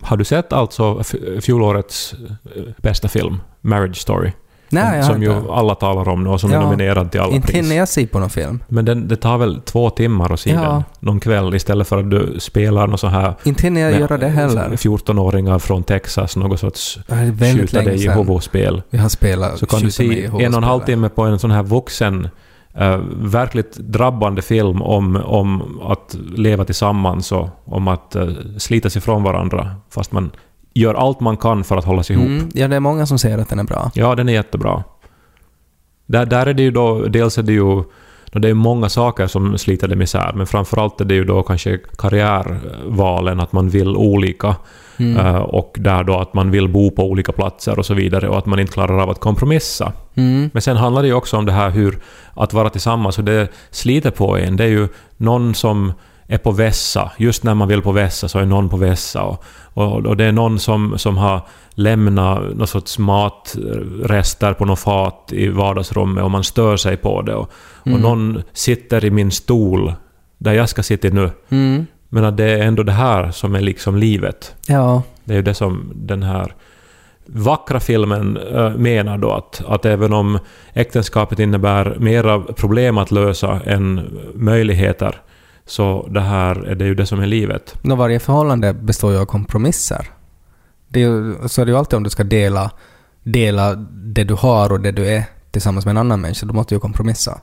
Har 0.00 0.16
du 0.16 0.24
sett 0.24 0.52
alltså 0.52 1.02
fjolårets 1.40 2.14
eh, 2.56 2.62
bästa 2.76 3.08
film, 3.08 3.42
Marriage 3.60 3.96
Story? 3.96 4.32
Nej, 4.72 5.02
som 5.02 5.14
inte. 5.14 5.26
ju 5.26 5.50
alla 5.52 5.74
talar 5.74 6.08
om 6.08 6.24
nu 6.24 6.30
och 6.30 6.40
som 6.40 6.50
är 6.50 6.54
Ja. 6.54 6.60
nominerad 6.60 7.10
till 7.10 7.20
alla 7.20 7.32
Inte 7.34 7.52
hinner 7.52 7.68
pris. 7.68 7.76
jag 7.76 7.88
se 7.88 8.06
på 8.06 8.18
någon 8.18 8.30
film. 8.30 8.62
Men 8.68 8.84
den, 8.84 9.08
det 9.08 9.16
tar 9.16 9.38
väl 9.38 9.60
två 9.60 9.90
timmar 9.90 10.32
att 10.32 10.40
se 10.40 10.50
Ja. 10.50 10.60
den 10.60 10.82
någon 11.00 11.20
kväll 11.20 11.54
istället 11.54 11.88
för 11.88 11.98
att 11.98 12.10
du 12.10 12.36
spelar 12.40 12.86
något 12.86 13.00
så 13.00 13.06
här 13.06 13.34
Inte 13.44 13.62
hinner 13.62 13.80
jag 13.80 14.00
göra 14.00 14.16
det 14.18 14.28
heller. 14.28 14.68
14-åringar 14.76 15.58
från 15.58 15.82
Texas, 15.82 16.36
något 16.36 16.60
sorts 16.60 16.98
är 17.08 17.56
skjuta 17.58 17.82
dig 17.82 18.04
i 18.04 18.08
huvudet-spel. 18.08 18.82
vi 18.90 18.98
har 18.98 19.08
spelat 19.08 19.58
Så 19.58 19.66
kan 19.66 19.80
du 19.80 19.90
se 19.90 20.24
en 20.24 20.32
och 20.32 20.42
en 20.42 20.64
halv 20.64 20.80
timme 20.80 21.08
på 21.08 21.22
en 21.22 21.38
sån 21.38 21.50
här 21.50 21.62
vuxen, 21.62 22.28
eh, 22.74 22.98
verkligt 23.22 23.76
drabbande 23.76 24.42
film 24.42 24.82
om, 24.82 25.16
om 25.24 25.80
att 25.82 26.16
leva 26.36 26.64
tillsammans 26.64 27.32
och 27.32 27.48
om 27.64 27.88
att 27.88 28.16
uh, 28.16 28.28
slita 28.58 28.90
sig 28.90 29.02
från 29.02 29.22
varandra, 29.22 29.74
fast 29.90 30.12
man 30.12 30.30
gör 30.74 30.94
allt 30.94 31.20
man 31.20 31.36
kan 31.36 31.64
för 31.64 31.76
att 31.76 31.84
hålla 31.84 32.02
sig 32.02 32.16
ihop. 32.16 32.26
Mm, 32.26 32.48
ja, 32.54 32.68
det 32.68 32.76
är 32.76 32.80
många 32.80 33.06
som 33.06 33.18
säger 33.18 33.38
att 33.38 33.48
den 33.48 33.58
är 33.58 33.64
bra. 33.64 33.90
Ja, 33.94 34.14
den 34.14 34.28
är 34.28 34.32
jättebra. 34.32 34.84
Där, 36.06 36.26
där 36.26 36.46
är 36.46 36.54
det 36.54 36.62
ju 36.62 36.70
då, 36.70 37.02
dels 37.02 37.38
är 37.38 37.42
det 37.42 37.52
ju 37.52 37.82
det 38.32 38.48
är 38.48 38.54
många 38.54 38.88
saker 38.88 39.26
som 39.26 39.58
sliter 39.58 39.88
dem 39.88 40.02
isär, 40.02 40.32
men 40.34 40.46
framförallt 40.46 41.00
är 41.00 41.04
det 41.04 41.14
ju 41.14 41.24
då 41.24 41.42
kanske 41.42 41.78
karriärvalen, 41.98 43.40
att 43.40 43.52
man 43.52 43.68
vill 43.68 43.96
olika. 43.96 44.56
eh, 44.98 45.36
Och 45.36 45.76
där 45.80 46.04
då 46.04 46.18
att 46.18 46.34
man 46.34 46.50
vill 46.50 46.68
bo 46.68 46.90
på 46.90 47.04
olika 47.04 47.32
platser 47.32 47.78
och 47.78 47.86
så 47.86 47.94
vidare 47.94 48.28
och 48.28 48.38
att 48.38 48.46
man 48.46 48.58
inte 48.58 48.72
klarar 48.72 48.98
av 49.02 49.10
att 49.10 49.20
kompromissa. 49.20 49.92
Mm. 50.14 50.50
Men 50.52 50.62
sen 50.62 50.76
handlar 50.76 51.02
det 51.02 51.08
ju 51.08 51.14
också 51.14 51.36
om 51.36 51.46
det 51.46 51.52
här 51.52 51.70
hur 51.70 51.98
att 52.34 52.52
vara 52.52 52.70
tillsammans 52.70 53.18
och 53.18 53.24
det 53.24 53.48
sliter 53.70 54.10
på 54.10 54.36
en. 54.36 54.56
Det 54.56 54.64
är 54.64 54.68
ju 54.68 54.88
någon 55.16 55.54
som 55.54 55.92
är 56.30 56.38
på 56.38 56.50
vässa. 56.50 57.12
Just 57.16 57.44
när 57.44 57.54
man 57.54 57.68
vill 57.68 57.82
på 57.82 57.92
vässa 57.92 58.28
så 58.28 58.38
är 58.38 58.46
någon 58.46 58.68
på 58.68 58.76
vässa. 58.76 59.22
Och, 59.22 59.44
och, 59.74 60.06
och 60.06 60.16
det 60.16 60.24
är 60.24 60.32
någon 60.32 60.58
som, 60.58 60.98
som 60.98 61.16
har 61.16 61.40
lämnat 61.70 62.56
någon 62.56 62.66
sorts 62.66 62.98
matrester 62.98 64.52
på 64.54 64.64
något 64.64 64.78
fat 64.78 65.32
i 65.32 65.48
vardagsrummet 65.48 66.24
och 66.24 66.30
man 66.30 66.44
stör 66.44 66.76
sig 66.76 66.96
på 66.96 67.22
det. 67.22 67.34
Och, 67.34 67.50
och 67.78 68.00
någon 68.00 68.42
sitter 68.52 69.04
i 69.04 69.10
min 69.10 69.30
stol 69.30 69.92
där 70.38 70.52
jag 70.52 70.68
ska 70.68 70.82
sitta 70.82 71.08
nu. 71.08 71.30
Mm. 71.48 71.86
Men 72.08 72.24
att 72.24 72.36
det 72.36 72.44
är 72.44 72.58
ändå 72.58 72.82
det 72.82 72.92
här 72.92 73.30
som 73.30 73.54
är 73.54 73.60
liksom 73.60 73.96
livet. 73.96 74.54
Ja. 74.66 75.02
Det 75.24 75.32
är 75.32 75.36
ju 75.36 75.42
det 75.42 75.54
som 75.54 75.92
den 75.94 76.22
här 76.22 76.54
vackra 77.26 77.80
filmen 77.80 78.36
äh, 78.36 78.70
menar 78.70 79.18
då 79.18 79.30
att, 79.30 79.62
att 79.66 79.84
även 79.84 80.12
om 80.12 80.38
äktenskapet 80.72 81.38
innebär 81.38 81.96
mera 81.98 82.40
problem 82.40 82.98
att 82.98 83.10
lösa 83.10 83.60
än 83.66 84.18
möjligheter 84.34 85.20
så 85.70 86.08
det 86.10 86.20
här 86.20 86.56
är 86.56 86.74
det 86.74 86.84
ju 86.84 86.94
det 86.94 87.06
som 87.06 87.20
är 87.20 87.26
livet. 87.26 87.74
Nå, 87.82 87.94
varje 87.94 88.18
förhållande 88.18 88.74
består 88.74 89.12
ju 89.12 89.18
av 89.18 89.24
kompromisser. 89.24 90.10
Det 90.88 91.02
är 91.02 91.08
ju, 91.08 91.48
så 91.48 91.60
är 91.62 91.66
det 91.66 91.72
ju 91.72 91.78
alltid 91.78 91.96
om 91.96 92.02
du 92.02 92.10
ska 92.10 92.24
dela, 92.24 92.70
dela 93.22 93.74
det 94.14 94.24
du 94.24 94.34
har 94.34 94.72
och 94.72 94.80
det 94.80 94.92
du 94.92 95.06
är 95.06 95.24
tillsammans 95.50 95.84
med 95.84 95.90
en 95.90 95.96
annan 95.98 96.20
människa, 96.20 96.46
då 96.46 96.54
måste 96.54 96.74
du 96.74 96.76
ju 96.76 96.80
kompromissa. 96.80 97.40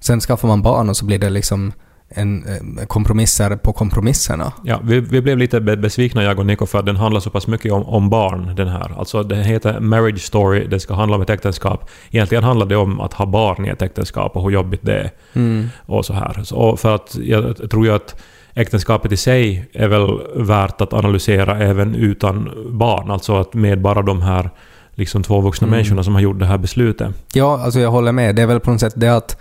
Sen 0.00 0.20
skaffar 0.20 0.48
man 0.48 0.62
barn 0.62 0.88
och 0.88 0.96
så 0.96 1.04
blir 1.04 1.18
det 1.18 1.30
liksom 1.30 1.72
en, 2.14 2.44
eh, 2.46 2.86
kompromisser 2.86 3.56
på 3.56 3.72
kompromisserna. 3.72 4.52
Ja, 4.64 4.80
vi, 4.84 5.00
vi 5.00 5.20
blev 5.20 5.38
lite 5.38 5.60
be- 5.60 5.76
besvikna 5.76 6.22
jag 6.22 6.38
och 6.38 6.46
Nico 6.46 6.66
för 6.66 6.78
att 6.78 6.86
den 6.86 6.96
handlar 6.96 7.20
så 7.20 7.30
pass 7.30 7.46
mycket 7.46 7.72
om, 7.72 7.82
om 7.82 8.10
barn 8.10 8.54
den 8.56 8.68
här. 8.68 8.92
Alltså 8.98 9.22
den 9.22 9.42
heter 9.44 9.80
Marriage 9.80 10.20
Story, 10.20 10.66
det 10.66 10.80
ska 10.80 10.94
handla 10.94 11.16
om 11.16 11.22
ett 11.22 11.30
äktenskap. 11.30 11.90
Egentligen 12.10 12.44
handlar 12.44 12.66
det 12.66 12.76
om 12.76 13.00
att 13.00 13.12
ha 13.12 13.26
barn 13.26 13.66
i 13.66 13.68
ett 13.68 13.82
äktenskap 13.82 14.36
och 14.36 14.42
hur 14.42 14.50
jobbigt 14.50 14.80
det 14.82 14.98
är. 14.98 15.10
Mm. 15.34 15.68
och 15.86 16.06
så 16.06 16.12
här. 16.12 16.40
Så, 16.44 16.56
och 16.56 16.80
för 16.80 16.94
att 16.94 17.16
jag 17.22 17.70
tror 17.70 17.86
ju 17.86 17.92
att 17.94 18.22
äktenskapet 18.54 19.12
i 19.12 19.16
sig 19.16 19.68
är 19.72 19.88
väl 19.88 20.08
värt 20.36 20.80
att 20.80 20.92
analysera 20.92 21.58
även 21.58 21.94
utan 21.94 22.50
barn. 22.70 23.10
Alltså 23.10 23.36
att 23.36 23.54
med 23.54 23.80
bara 23.80 24.02
de 24.02 24.22
här 24.22 24.50
liksom 24.94 25.22
två 25.22 25.40
vuxna 25.40 25.66
Mm. 25.66 25.76
människorna 25.76 26.02
som 26.04 26.14
har 26.14 26.20
gjort 26.20 26.38
det 26.38 26.46
här 26.46 26.58
beslutet. 26.58 27.14
Ja, 27.34 27.60
alltså 27.64 27.80
jag 27.80 27.90
håller 27.90 28.12
med. 28.12 28.36
Det 28.36 28.42
är 28.42 28.46
väl 28.46 28.60
på 28.60 28.70
något 28.70 28.80
sätt 28.80 28.92
det 28.96 29.08
att 29.16 29.36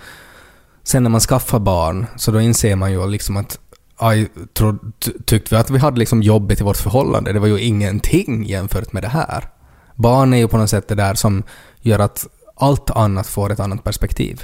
sen 0.90 1.04
när 1.04 1.10
man 1.10 1.22
skaffar 1.22 1.60
barn 1.60 2.06
så 2.16 2.32
då 2.32 2.42
inser 2.42 2.76
man 2.76 2.92
ju 2.92 3.08
liksom 3.08 3.38
att 3.38 3.60
aj, 3.98 4.28
tro, 4.54 4.78
tyckte 5.26 5.56
vi 5.56 5.62
att 5.62 5.70
vi 5.70 5.78
hade 5.78 6.00
liksom 6.00 6.24
jobbigt 6.24 6.62
i 6.62 6.64
vårt 6.64 6.78
förhållande. 6.78 7.34
Det 7.34 7.40
var 7.40 7.48
ju 7.48 7.60
ingenting 7.60 8.46
jämfört 8.46 8.94
med 8.94 9.04
det 9.04 9.08
här. 9.08 9.50
Barn 9.96 10.34
är 10.34 10.38
ju 10.38 10.48
på 10.48 10.58
något 10.58 10.70
sätt 10.70 10.88
det 10.88 10.96
där 10.96 11.14
som 11.14 11.44
gör 11.82 12.00
att 12.00 12.28
allt 12.56 12.90
annat 12.90 13.28
får 13.28 13.52
ett 13.52 13.60
annat 13.60 13.84
perspektiv. 13.84 14.44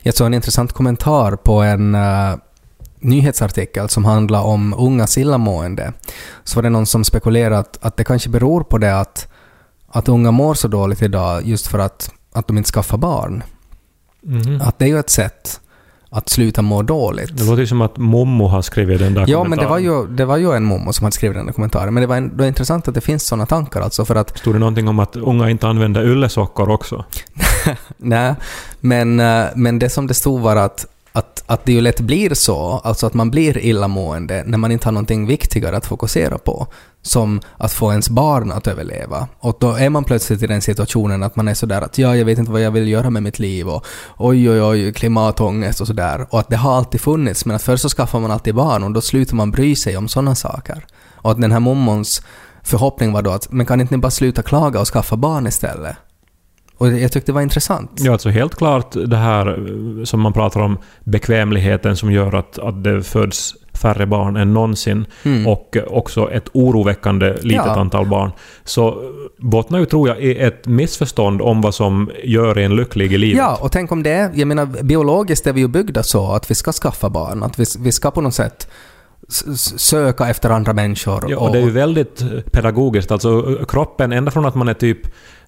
Jag 0.00 0.14
såg 0.14 0.26
en 0.26 0.34
intressant 0.34 0.72
kommentar 0.72 1.36
på 1.36 1.62
en 1.62 1.94
uh, 1.94 2.36
nyhetsartikel 3.00 3.88
som 3.88 4.04
handlar 4.04 4.42
om 4.42 4.74
ungas 4.78 5.18
illamående. 5.18 5.92
Så 6.44 6.56
var 6.56 6.62
det 6.62 6.70
någon 6.70 6.86
som 6.86 7.04
spekulerade 7.04 7.58
att, 7.58 7.84
att 7.84 7.96
det 7.96 8.04
kanske 8.04 8.28
beror 8.28 8.64
på 8.64 8.78
det 8.78 9.00
att, 9.00 9.28
att 9.88 10.08
unga 10.08 10.30
mår 10.30 10.54
så 10.54 10.68
dåligt 10.68 11.02
idag 11.02 11.46
just 11.46 11.66
för 11.66 11.78
att, 11.78 12.10
att 12.32 12.46
de 12.48 12.58
inte 12.58 12.70
skaffar 12.70 12.98
barn. 12.98 13.42
Mhm. 14.26 14.60
Att 14.60 14.78
det 14.78 14.84
är 14.84 14.88
ju 14.88 14.98
ett 14.98 15.10
sätt 15.10 15.60
att 16.10 16.28
sluta 16.28 16.62
må 16.62 16.82
dåligt. 16.82 17.36
Det 17.36 17.44
låter 17.44 17.60
ju 17.60 17.66
som 17.66 17.80
att 17.80 17.96
Momo 17.96 18.46
har 18.46 18.62
skrivit 18.62 18.98
den 18.98 19.14
där 19.14 19.24
Ja, 19.28 19.44
men 19.44 19.58
det 19.58 19.66
var, 19.66 19.76
kommentaren. 19.78 20.08
ju, 20.10 20.16
det 20.16 20.24
var 20.24 20.36
ju 20.36 20.52
en 20.52 20.64
mommo 20.64 20.92
som 20.92 21.04
hade 21.04 21.14
skrivit 21.14 21.36
den 21.36 21.46
där 21.46 21.52
kommentaren. 21.52 21.94
Men 21.94 22.00
det 22.00 22.06
var, 22.06 22.16
en, 22.16 22.28
det 22.28 22.36
var 22.36 22.46
intressant 22.46 22.88
att 22.88 22.94
det 22.94 23.00
finns 23.00 23.26
sådana 23.26 23.46
tankar 23.46 23.80
alltså 23.80 24.04
för 24.04 24.14
att 24.14 24.38
Stod 24.38 24.54
det 24.54 24.58
någonting 24.58 24.88
om 24.88 24.98
att 24.98 25.16
unga 25.16 25.50
inte 25.50 25.68
använder 25.68 26.04
yllesockor 26.04 26.70
också? 26.70 27.04
Nej, 27.96 28.34
men, 28.80 29.20
eh, 29.20 29.44
men 29.54 29.78
det 29.78 29.90
som 29.90 30.06
det 30.06 30.14
stod 30.14 30.40
var 30.40 30.56
att, 30.56 30.86
att, 31.16 31.44
att 31.46 31.64
det 31.64 31.72
ju 31.72 31.80
lätt 31.80 32.00
blir 32.00 32.34
så, 32.34 32.80
alltså 32.84 33.06
att 33.06 33.14
man 33.14 33.30
blir 33.30 33.58
illamående 33.58 34.42
när 34.46 34.58
man 34.58 34.72
inte 34.72 34.86
har 34.86 34.92
någonting 34.92 35.26
viktigare 35.26 35.76
att 35.76 35.86
fokusera 35.86 36.38
på, 36.38 36.66
som 37.02 37.40
att 37.58 37.72
få 37.72 37.90
ens 37.90 38.08
barn 38.08 38.52
att 38.52 38.66
överleva. 38.66 39.28
Och 39.38 39.56
då 39.60 39.72
är 39.72 39.90
man 39.90 40.04
plötsligt 40.04 40.42
i 40.42 40.46
den 40.46 40.62
situationen 40.62 41.22
att 41.22 41.36
man 41.36 41.48
är 41.48 41.54
sådär 41.54 41.82
att 41.82 41.98
ja, 41.98 42.16
jag 42.16 42.24
vet 42.24 42.38
inte 42.38 42.52
vad 42.52 42.60
jag 42.60 42.70
vill 42.70 42.88
göra 42.88 43.10
med 43.10 43.22
mitt 43.22 43.38
liv 43.38 43.68
och 43.68 43.86
oj, 44.16 44.50
oj, 44.50 44.62
oj, 44.62 44.92
klimatångest 44.92 45.80
och 45.80 45.86
sådär. 45.86 46.26
Och 46.30 46.40
att 46.40 46.48
det 46.48 46.56
har 46.56 46.76
alltid 46.76 47.00
funnits, 47.00 47.46
men 47.46 47.56
att 47.56 47.62
först 47.62 47.82
så 47.82 47.88
skaffar 47.88 48.20
man 48.20 48.30
alltid 48.30 48.54
barn 48.54 48.82
och 48.82 48.92
då 48.92 49.00
slutar 49.00 49.36
man 49.36 49.50
bry 49.50 49.76
sig 49.76 49.96
om 49.96 50.08
sådana 50.08 50.34
saker. 50.34 50.86
Och 51.14 51.30
att 51.30 51.40
den 51.40 51.52
här 51.52 51.60
mommons 51.60 52.22
förhoppning 52.62 53.12
var 53.12 53.22
då 53.22 53.30
att 53.30 53.52
men 53.52 53.66
kan 53.66 53.80
inte 53.80 53.94
ni 53.94 54.00
bara 54.00 54.10
sluta 54.10 54.42
klaga 54.42 54.80
och 54.80 54.88
skaffa 54.88 55.16
barn 55.16 55.46
istället? 55.46 55.96
Och 56.78 56.88
jag 56.88 57.12
tyckte 57.12 57.32
det 57.32 57.34
var 57.34 57.42
intressant. 57.42 57.90
Ja, 57.96 58.12
alltså 58.12 58.28
helt 58.28 58.54
klart 58.54 58.96
det 59.06 59.16
här 59.16 59.46
eh, 59.48 60.04
som 60.04 60.20
man 60.20 60.32
pratar 60.32 60.60
om, 60.60 60.78
bekvämligheten 61.04 61.96
som 61.96 62.12
gör 62.12 62.34
att, 62.34 62.58
att 62.58 62.84
det 62.84 63.02
föds 63.02 63.54
färre 63.72 64.06
barn 64.06 64.36
än 64.36 64.54
någonsin 64.54 65.06
Mm. 65.24 65.46
och 65.46 65.76
också 65.86 66.30
ett 66.30 66.48
oroväckande 66.52 67.32
litet 67.42 67.66
Ja. 67.66 67.74
antal 67.80 68.06
barn. 68.06 68.30
Så 68.64 68.88
eh, 68.88 68.94
bottnar 69.38 69.78
ju, 69.78 69.86
tror 69.86 70.08
jag, 70.08 70.20
i 70.20 70.38
ett 70.38 70.66
missförstånd 70.66 71.42
om 71.42 71.60
vad 71.60 71.74
som 71.74 72.10
gör 72.24 72.58
en 72.58 72.76
lycklig 72.76 73.12
i 73.12 73.18
livet. 73.18 73.38
Ja, 73.38 73.58
och 73.62 73.72
tänk 73.72 73.92
om 73.92 74.02
det 74.02 74.30
jag 74.34 74.48
menar 74.48 74.66
biologiskt 74.82 75.46
är 75.46 75.52
vi 75.52 75.60
ju 75.60 75.68
byggda 75.68 76.02
så 76.02 76.32
att 76.32 76.50
vi 76.50 76.54
ska 76.54 76.72
skaffa 76.72 77.10
barn, 77.10 77.42
att 77.42 77.58
vi, 77.60 77.64
vi 77.78 77.92
ska 77.92 78.10
på 78.10 78.20
något 78.20 78.34
sätt 78.34 78.68
söka 79.76 80.28
efter 80.28 80.50
andra 80.50 80.72
människor. 80.72 81.24
Ja, 81.28 81.38
och 81.38 81.52
det 81.52 81.58
är 81.58 81.62
ju 81.62 81.70
väldigt 81.70 82.22
eh, 82.22 82.28
pedagogiskt. 82.52 83.10
Alltså 83.10 83.58
eh, 83.60 83.66
kroppen, 83.66 84.12
ända 84.12 84.30
från 84.30 84.46
att 84.46 84.54
man 84.54 84.68
är 84.68 84.74
typ, 84.74 84.98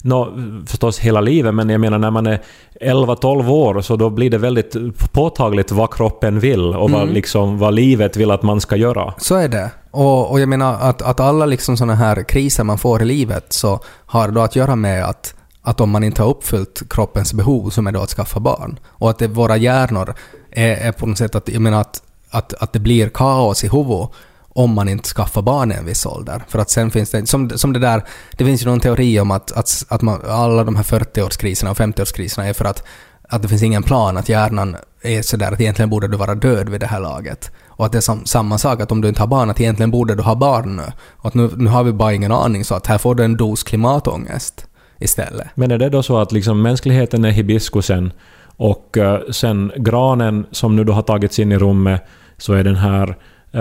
nå, 0.03 0.33
förstås 0.67 0.99
hela 0.99 1.21
livet, 1.21 1.55
men 1.55 1.69
jag 1.69 1.81
menar 1.81 1.97
när 1.97 2.11
man 2.11 2.27
är 2.27 2.41
11-12 2.81 3.49
år 3.49 3.81
så 3.81 3.95
då 3.95 4.09
blir 4.09 4.29
det 4.29 4.37
väldigt 4.37 4.75
påtagligt 5.11 5.71
vad 5.71 5.93
kroppen 5.93 6.39
vill 6.39 6.75
och 6.75 6.91
vad, 6.91 7.01
Mm. 7.01 7.13
liksom, 7.13 7.57
vad 7.57 7.73
livet 7.73 8.17
vill 8.17 8.31
att 8.31 8.43
man 8.43 8.61
ska 8.61 8.75
göra. 8.75 9.13
Så 9.17 9.35
är 9.35 9.47
det. 9.47 9.71
Och, 9.91 10.31
och 10.31 10.39
jag 10.39 10.49
menar 10.49 10.73
att, 10.81 11.01
att 11.01 11.19
alla 11.19 11.45
liksom 11.45 11.77
sådana 11.77 11.95
här 11.95 12.23
kriser 12.23 12.63
man 12.63 12.77
får 12.77 13.01
i 13.01 13.05
livet 13.05 13.53
så 13.53 13.79
har 14.05 14.27
då 14.27 14.41
att 14.41 14.55
göra 14.55 14.75
med 14.75 15.05
att, 15.05 15.33
att 15.61 15.81
om 15.81 15.89
man 15.89 16.03
inte 16.03 16.21
har 16.21 16.29
uppfyllt 16.29 16.81
kroppens 16.89 17.33
behov 17.33 17.69
som 17.69 17.87
är 17.87 17.91
då 17.91 18.01
att 18.01 18.09
skaffa 18.09 18.39
barn. 18.39 18.79
Och 18.87 19.09
att 19.09 19.19
det, 19.19 19.27
våra 19.27 19.57
hjärnor 19.57 20.13
är, 20.51 20.75
är 20.87 20.91
på 20.91 21.05
något 21.05 21.17
sätt 21.17 21.35
att, 21.35 21.49
jag 21.49 21.61
menar 21.61 21.81
att, 21.81 22.03
att, 22.29 22.53
att 22.53 22.73
det 22.73 22.79
blir 22.79 23.09
kaos 23.09 23.63
i 23.63 23.67
huvudet 23.67 24.09
om 24.49 24.73
man 24.73 24.89
inte 24.89 25.09
skaffar 25.09 25.41
barn 25.41 25.71
i 25.71 25.75
en 25.75 25.85
viss 25.85 26.05
ålder. 26.05 26.43
För 26.47 26.59
att 26.59 26.69
sen 26.69 26.91
finns 26.91 27.09
det, 27.09 27.25
som, 27.25 27.49
som 27.49 27.73
det 27.73 27.79
där, 27.79 28.03
det 28.37 28.45
finns 28.45 28.61
ju 28.61 28.65
någon 28.65 28.79
teori 28.79 29.19
om 29.19 29.31
att, 29.31 29.51
att, 29.51 29.85
att 29.87 30.01
man, 30.01 30.21
alla 30.27 30.63
de 30.63 30.75
här 30.75 30.83
40-årskriserna 30.83 31.69
och 31.71 31.77
50-årskriserna 31.77 32.43
är 32.43 32.53
för 32.53 32.65
att, 32.65 32.83
att 33.29 33.41
det 33.41 33.47
finns 33.47 33.63
ingen 33.63 33.83
plan, 33.83 34.17
att 34.17 34.29
hjärnan 34.29 34.75
är 35.01 35.21
sådär 35.21 35.51
att 35.51 35.61
egentligen 35.61 35.89
borde 35.89 36.07
du 36.07 36.17
vara 36.17 36.35
död 36.35 36.69
vid 36.69 36.79
det 36.79 36.87
här 36.87 36.99
laget. 36.99 37.51
Och 37.67 37.85
att 37.85 37.91
det 37.91 37.97
är 37.97 38.01
som, 38.01 38.25
samma 38.25 38.57
sak, 38.57 38.81
att 38.81 38.91
om 38.91 39.01
du 39.01 39.07
inte 39.07 39.21
har 39.21 39.27
barn, 39.27 39.49
att 39.49 39.61
egentligen 39.61 39.91
borde 39.91 40.15
du 40.15 40.23
ha 40.23 40.35
barn 40.35 40.75
nu. 40.75 40.91
Och 41.17 41.25
att 41.25 41.33
nu, 41.33 41.51
nu 41.55 41.69
har 41.69 41.83
vi 41.83 41.91
bara 41.91 42.13
ingen 42.13 42.31
aning, 42.31 42.65
så 42.65 42.75
att 42.75 42.87
här 42.87 42.97
får 42.97 43.15
du 43.15 43.23
en 43.23 43.37
dos 43.37 43.63
klimatångest 43.63 44.65
istället. 44.99 45.47
Men 45.55 45.71
är 45.71 45.77
det 45.77 45.89
då 45.89 46.03
så 46.03 46.17
att 46.17 46.31
liksom 46.31 46.61
mänskligheten 46.61 47.25
är 47.25 47.31
hibiskusen 47.31 48.11
och 48.59 48.97
eh, 48.97 49.19
sen 49.31 49.71
granen 49.75 50.45
som 50.51 50.75
nu 50.75 50.83
då 50.83 50.93
har 50.93 51.01
tagits 51.01 51.39
in 51.39 51.51
i 51.51 51.57
rummet 51.57 52.01
så 52.37 52.53
är 52.53 52.63
den 52.63 52.75
här 52.75 53.15
eh, 53.51 53.59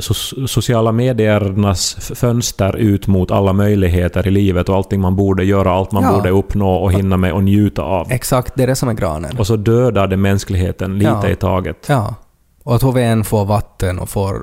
so- 0.00 0.46
sociala 0.46 0.92
mediernas 0.92 1.94
fönster 2.14 2.76
ut 2.76 3.06
mot 3.06 3.30
alla 3.30 3.52
möjligheter 3.52 4.26
i 4.26 4.30
livet 4.30 4.68
och 4.68 4.76
allting 4.76 5.00
man 5.00 5.16
borde 5.16 5.44
göra, 5.44 5.72
allt 5.72 5.92
man 5.92 6.02
Ja. 6.02 6.12
borde 6.12 6.30
uppnå 6.30 6.74
och 6.74 6.92
hinna 6.92 7.16
med 7.16 7.32
och 7.32 7.44
njuta 7.44 7.82
av. 7.82 8.12
Exakt, 8.12 8.52
det 8.56 8.62
är 8.62 8.66
det 8.66 8.76
som 8.76 8.88
är 8.88 8.92
granen. 8.94 9.38
Och 9.38 9.46
så 9.46 9.56
dödar 9.56 10.06
det 10.06 10.16
mänskligheten 10.16 10.98
lite 10.98 11.10
Ja. 11.22 11.28
i 11.28 11.36
taget. 11.36 11.86
Ja. 11.88 12.14
Och 12.64 12.74
att 12.74 12.82
HVN 12.82 13.24
får 13.24 13.44
vatten 13.44 13.98
och 13.98 14.08
får, 14.08 14.42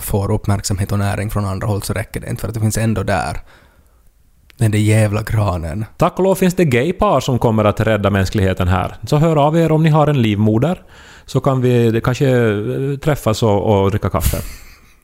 får 0.00 0.30
uppmärksamhet 0.32 0.92
och 0.92 0.98
näring 0.98 1.30
från 1.30 1.44
andra 1.44 1.66
håll 1.66 1.82
så 1.82 1.92
räcker 1.92 2.20
det 2.20 2.28
inte 2.30 2.40
för 2.40 2.48
att 2.48 2.54
det 2.54 2.60
finns 2.60 2.78
ändå 2.78 3.02
där. 3.02 3.36
Den 4.58 4.70
där 4.70 4.78
jävla 4.78 5.22
granen. 5.22 5.84
Tack 5.96 6.18
och 6.18 6.24
lov 6.24 6.34
finns 6.34 6.54
det 6.54 6.64
gaypar 6.64 7.20
som 7.20 7.38
kommer 7.38 7.64
att 7.64 7.80
rädda 7.80 8.10
mänskligheten 8.10 8.68
här. 8.68 8.96
Så 9.06 9.16
hör 9.16 9.36
av 9.36 9.58
er 9.58 9.72
om 9.72 9.82
ni 9.82 9.90
har 9.90 10.06
en 10.06 10.22
livmoder. 10.22 10.82
Så 11.26 11.40
kan 11.40 11.60
vi 11.60 12.00
kanske 12.04 12.28
eh, 12.28 12.98
träffas 13.02 13.42
och, 13.42 13.82
och 13.82 13.90
dricka 13.90 14.10
kaffe. 14.10 14.36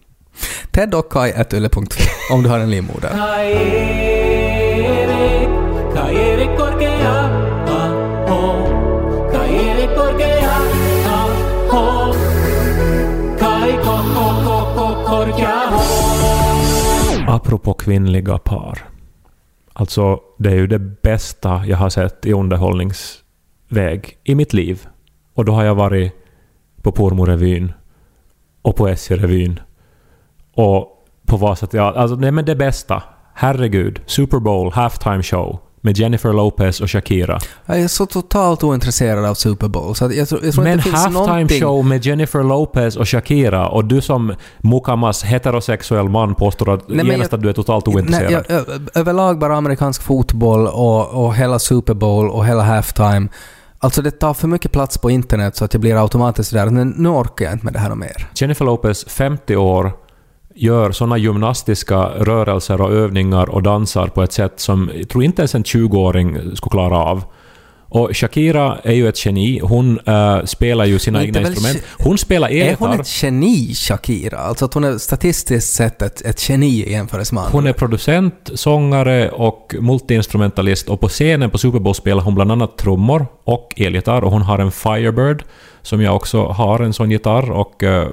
Ted 0.70 0.94
och 0.94 1.12
Kai 1.12 1.32
at 1.32 1.54
om 2.32 2.42
du 2.42 2.48
har 2.48 2.58
en 2.58 2.70
livmoder. 2.70 3.10
Apropå 17.28 17.74
kvinnliga 17.74 18.38
par. 18.38 18.92
Alltså, 19.72 20.20
det 20.38 20.50
är 20.50 20.54
ju 20.54 20.66
det 20.66 20.78
bästa 20.78 21.62
jag 21.66 21.76
har 21.76 21.90
sett 21.90 22.26
i 22.26 22.32
underhållningsväg 22.32 24.18
i 24.24 24.34
mitt 24.34 24.52
liv. 24.52 24.86
Och 25.34 25.44
då 25.44 25.52
har 25.52 25.64
jag 25.64 25.74
varit 25.74 26.12
på 26.82 26.92
Pormorevyn 26.92 27.72
och 28.62 28.76
på 28.76 28.88
SJ-revyn 28.88 29.60
och 30.54 31.06
på 31.26 31.36
Vasateatern. 31.36 32.02
Alltså, 32.02 32.16
nej 32.16 32.32
men 32.32 32.44
det 32.44 32.56
bästa. 32.56 33.02
Herregud. 33.34 34.00
Super 34.06 34.38
Bowl 34.38 34.72
halftime 34.72 35.22
show 35.22 35.60
med 35.84 35.98
Jennifer 35.98 36.32
Lopez 36.32 36.80
och 36.80 36.90
Shakira. 36.90 37.38
Jag 37.66 37.80
är 37.80 37.88
så 37.88 38.06
totalt 38.06 38.64
ointresserad 38.64 39.24
av 39.24 39.34
Super 39.34 39.68
Bowl, 39.68 39.94
så 39.94 40.04
jag, 40.12 40.28
tror- 40.28 40.44
jag 40.44 40.54
tror 40.54 40.64
Men 40.64 40.72
inte 40.72 40.84
det 40.84 40.90
finns 40.90 41.04
halftime 41.04 41.26
någonting... 41.26 41.60
show 41.62 41.84
med 41.84 42.06
Jennifer 42.06 42.42
Lopez 42.42 42.96
och 42.96 43.08
Shakira 43.08 43.68
och 43.68 43.84
du 43.84 44.00
som 44.00 44.34
Mukamas 44.58 45.24
heterosexuell 45.24 46.08
man 46.08 46.34
påstår 46.34 46.74
att 46.74 46.88
Nej, 46.88 47.06
genast 47.06 47.32
jag- 47.32 47.38
att 47.38 47.42
du 47.42 47.48
är 47.48 47.52
totalt 47.52 47.86
Nej, 47.86 47.96
ointresserad. 47.96 48.32
jag, 48.48 48.56
ö- 48.58 48.78
överlag 48.94 49.38
bara 49.38 49.56
amerikansk 49.56 50.02
fotboll 50.02 50.66
och, 50.66 51.24
och 51.24 51.34
hela 51.34 51.58
Super 51.58 51.94
Bowl 51.94 52.28
och 52.30 52.46
hela 52.46 52.62
halftime. 52.62 53.28
Alltså 53.78 54.02
det 54.02 54.10
tar 54.10 54.34
för 54.34 54.48
mycket 54.48 54.72
plats 54.72 54.98
på 54.98 55.10
internet 55.10 55.56
så 55.56 55.64
att 55.64 55.74
jag 55.74 55.80
blir 55.80 56.02
automatiskt 56.02 56.52
där. 56.52 56.66
Men 56.66 56.88
nu 56.88 57.08
orkar 57.08 57.44
jag 57.44 57.54
inte 57.54 57.64
med 57.64 57.74
det 57.74 57.78
här 57.80 57.94
mer. 57.94 58.28
Jennifer 58.34 58.64
Lopez, 58.64 59.04
50 59.08 59.56
år, 59.56 59.92
gör 60.54 60.92
såna 60.92 61.18
gymnastiska 61.18 61.98
rörelser 61.98 62.80
och 62.80 62.92
övningar 62.92 63.50
och 63.50 63.62
dansar 63.62 64.06
på 64.06 64.22
ett 64.22 64.32
sätt 64.32 64.60
som 64.60 64.90
jag 64.94 65.08
tror 65.08 65.24
inte 65.24 65.42
ens 65.42 65.54
en 65.54 65.62
20-åring 65.62 66.56
skulle 66.56 66.70
klara 66.70 66.96
av. 66.98 67.24
Och 67.94 68.16
Shakira 68.16 68.78
är 68.82 68.92
ju 68.92 69.08
ett 69.08 69.26
geni. 69.26 69.60
Hon 69.62 69.98
eh, 70.06 70.44
spelar 70.44 70.84
ju 70.84 70.98
sina 70.98 71.22
egna 71.22 71.40
instrument. 71.40 71.82
Hon 71.98 72.18
spelar 72.18 72.50
Är 72.50 72.76
hon 72.78 72.88
elgitarr. 72.88 73.00
ett 73.00 73.22
geni, 73.22 73.74
Shakira? 73.74 74.38
Alltså 74.38 74.64
att 74.64 74.74
hon 74.74 74.84
är 74.84 74.98
statistiskt 74.98 75.74
sett 75.74 76.02
ett, 76.02 76.22
ett 76.22 76.48
geni 76.48 76.66
i 76.66 76.92
jämförelse 76.92 77.34
med 77.34 77.44
andra. 77.44 77.52
Hon 77.52 77.66
är 77.66 77.72
producent, 77.72 78.50
sångare 78.54 79.30
och 79.30 79.74
multiinstrumentalist 79.80 80.88
och 80.88 81.00
på 81.00 81.08
scenen 81.08 81.50
på 81.50 81.58
Super 81.58 81.78
Bowl 81.78 81.94
spelar 81.94 82.22
hon 82.22 82.34
bland 82.34 82.52
annat 82.52 82.76
trummor 82.78 83.26
och 83.44 83.74
elgitarr 83.76 84.24
och 84.24 84.30
hon 84.30 84.42
har 84.42 84.58
en 84.58 84.72
Firebird 84.72 85.44
som 85.82 86.02
jag 86.02 86.16
också 86.16 86.44
har 86.44 86.80
en 86.80 86.92
sån 86.92 87.10
gitarr 87.10 87.50
och 87.50 87.82
uh, 87.82 88.06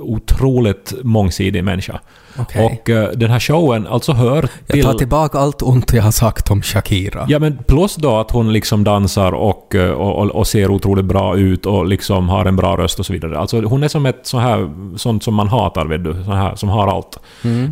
otroligt 0.00 0.94
mångsidig 1.02 1.64
människa. 1.64 2.00
Okej. 2.38 2.80
Och 2.82 2.90
eh, 2.90 3.10
den 3.10 3.30
här 3.30 3.40
showen 3.40 3.86
alltså 3.86 4.12
hör 4.12 4.48
Jag 4.66 4.74
till... 4.74 4.84
tar 4.84 4.94
tillbaka 4.94 5.38
allt 5.38 5.62
ont 5.62 5.92
jag 5.92 6.02
har 6.02 6.10
sagt 6.10 6.50
om 6.50 6.62
Shakira. 6.62 7.26
Ja 7.28 7.38
men 7.38 7.58
plus 7.66 7.96
då 7.96 8.16
att 8.16 8.30
hon 8.30 8.52
liksom 8.52 8.84
dansar 8.84 9.32
och, 9.32 9.74
eh, 9.74 9.90
och, 9.90 10.22
och, 10.22 10.30
och 10.30 10.46
ser 10.46 10.70
otroligt 10.70 11.04
bra 11.04 11.36
ut 11.36 11.66
och 11.66 11.86
liksom 11.86 12.28
har 12.28 12.44
en 12.44 12.56
bra 12.56 12.76
röst 12.76 12.98
och 12.98 13.06
så 13.06 13.12
vidare. 13.12 13.38
Alltså 13.38 13.60
hon 13.60 13.82
är 13.82 13.88
som 13.88 14.06
ett 14.06 14.20
så 14.22 14.38
här, 14.38 14.70
sånt 14.96 15.22
som 15.22 15.34
man 15.34 15.48
hatar 15.48 15.86
vet 15.86 16.04
du, 16.04 16.24
så 16.24 16.32
här, 16.32 16.54
som 16.54 16.68
har 16.68 16.86
allt. 16.88 17.18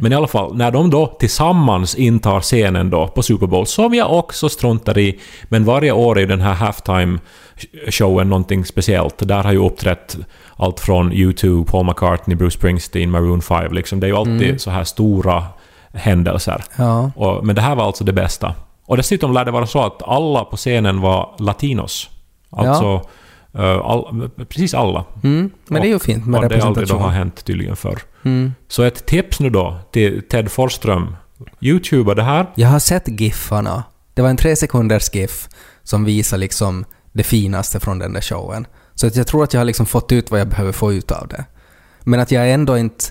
Men 0.01 0.13
i 0.13 0.15
alla 0.15 0.27
fall, 0.27 0.57
när 0.57 0.71
de 0.71 0.91
då 0.91 1.07
tillsammans 1.07 1.95
intar 1.95 2.41
scenen 2.41 2.91
då 2.91 3.09
på 3.09 3.23
Super 3.23 3.47
Bowl, 3.47 3.67
som 3.67 3.95
jag 3.95 4.13
också 4.13 4.49
struntar 4.49 4.99
i, 4.99 5.21
men 5.49 5.65
varje 5.65 5.93
år 5.93 6.19
är 6.19 6.27
den 6.27 6.41
här 6.41 6.55
halftime 6.55 7.19
showen 7.91 8.29
någonting 8.29 8.65
speciellt. 8.65 9.29
Där 9.29 9.43
har 9.43 9.53
ju 9.53 9.67
uppträtt 9.67 10.17
allt 10.57 10.81
från 10.81 11.13
U2, 11.13 11.65
Paul 11.65 11.87
McCartney, 11.87 12.37
Bruce 12.37 12.55
Springsteen, 12.59 13.11
Maroon 13.11 13.43
5 13.43 13.73
liksom. 13.73 14.01
Det 14.01 14.07
är 14.07 14.09
ju 14.09 14.17
alltid 14.17 14.61
så 14.61 14.71
här 14.71 14.85
stora 14.85 15.45
händelser. 15.93 16.65
Ja. 16.77 17.11
Och, 17.17 17.47
men 17.47 17.55
det 17.57 17.63
här 17.63 17.75
var 17.75 17.85
alltså 17.85 18.05
det 18.05 18.13
bästa. 18.13 18.55
Och 18.87 18.97
dessutom 18.97 19.33
lär 19.33 19.45
det 19.45 19.51
vara 19.51 19.67
så 19.67 19.83
att 19.83 20.03
alla 20.03 20.45
på 20.45 20.57
scenen 20.57 21.01
var 21.01 21.35
latinos. 21.39 22.11
Alltså 22.51 23.09
eh, 23.53 23.79
all, 23.79 24.31
precis 24.49 24.75
alla. 24.75 25.05
Mm, 25.23 25.51
men 25.69 25.83
det 25.83 25.89
är 25.89 25.91
ju 25.91 25.99
fint 25.99 26.27
med 26.27 26.43
och 26.43 26.49
det 26.49 26.55
aldrig 26.55 26.65
då 26.65 26.69
har 26.69 26.75
representation. 26.75 27.13
hänt 27.13 27.45
tydligen 27.45 27.77
förr. 27.77 27.99
Mm. 28.25 28.55
Så 28.69 28.83
ett 28.83 29.07
tips 29.07 29.41
nu 29.41 29.51
då 29.51 29.79
till 29.91 30.23
Ted 30.29 30.51
Forsström. 30.51 31.17
Youtuba 31.61 32.15
det 32.15 32.23
här. 32.23 32.47
Jag 32.55 32.69
har 32.69 32.79
sett 32.79 33.21
giffarna. 33.21 33.85
Det 34.15 34.23
var 34.23 34.29
en 34.29 34.37
tre 34.37 34.57
sekunders 34.57 35.15
GIF 35.15 35.49
som 35.83 36.05
visar 36.05 36.39
liksom 36.39 36.85
det 37.13 37.23
finaste 37.23 37.81
från 37.81 37.99
den 37.99 38.13
där 38.13 38.21
showen. 38.21 38.67
Så 38.95 39.07
att 39.07 39.17
jag 39.17 39.27
tror 39.27 39.45
att 39.45 39.53
jag 39.53 39.61
har 39.61 39.65
liksom 39.65 39.87
fått 39.87 40.13
ut 40.13 40.31
vad 40.31 40.41
jag 40.41 40.49
behöver 40.49 40.73
få 40.73 40.93
ut 40.93 41.11
av 41.11 41.29
det. 41.29 41.45
Men 42.01 42.21
att 42.21 42.31
jag 42.31 42.51
ändå 42.51 42.79
inte... 42.79 43.05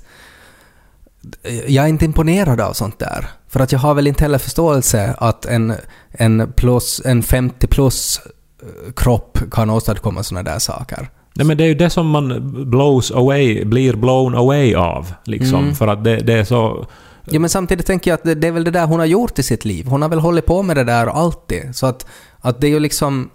Jag 1.68 1.86
är 1.86 1.90
inte 1.90 2.06
imponerad 2.06 2.62
av 2.62 2.74
sånt 2.74 3.00
där. 3.00 3.30
För 3.48 3.60
att 3.60 3.72
jag 3.72 3.80
har 3.80 3.94
väl 3.94 4.08
inte 4.08 4.24
heller 4.24 4.38
förståelse 4.38 5.16
att 5.18 5.46
en, 5.46 5.74
en, 6.12 6.54
plus, 6.56 7.02
en 7.06 7.24
50 7.24 7.68
plus 7.68 8.20
eh, 8.62 8.94
kropp 8.96 9.40
kan 9.52 9.70
åstadkomma 9.70 10.24
såna 10.24 10.44
där 10.44 10.60
saker. 10.60 11.10
Nej 11.36 11.48
men 11.48 11.58
det 11.58 11.64
är 11.64 11.68
ju 11.68 11.76
det 11.76 11.90
som 11.90 12.08
man 12.08 12.54
blows 12.70 13.12
away, 13.12 13.66
blir 13.66 13.96
blown 13.96 14.36
away 14.36 14.76
av. 14.76 15.14
Liksom. 15.26 15.64
Mm. 15.64 15.76
För 15.76 15.88
att 15.88 16.04
det, 16.04 16.16
det 16.18 16.34
är 16.34 16.44
så... 16.44 16.88
Ja, 17.26 17.40
men 17.40 17.50
samtidigt 17.50 17.86
tänker 17.86 18.12
jag 18.12 18.18
att 18.18 18.24
det, 18.24 18.36
det 18.36 18.48
är 18.48 18.52
väl 18.52 18.64
det 18.64 18.72
där 18.72 18.86
hon 18.86 19.00
har 19.00 19.06
gjort 19.06 19.40
i 19.40 19.44
sitt 19.44 19.66
liv. 19.66 19.86
Hon 19.88 20.02
har 20.02 20.10
väl 20.10 20.20
hållit 20.20 20.46
på 20.46 20.64
med 20.64 20.78
det 20.78 20.84
där 20.84 21.08
alltid. 21.08 21.76
Så 21.76 21.86
att, 21.86 22.06
att 22.40 22.62
det 22.62 22.68
är 22.68 22.72
ju 22.72 22.80
liksom... 22.80 23.30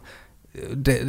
Det, 0.73 1.01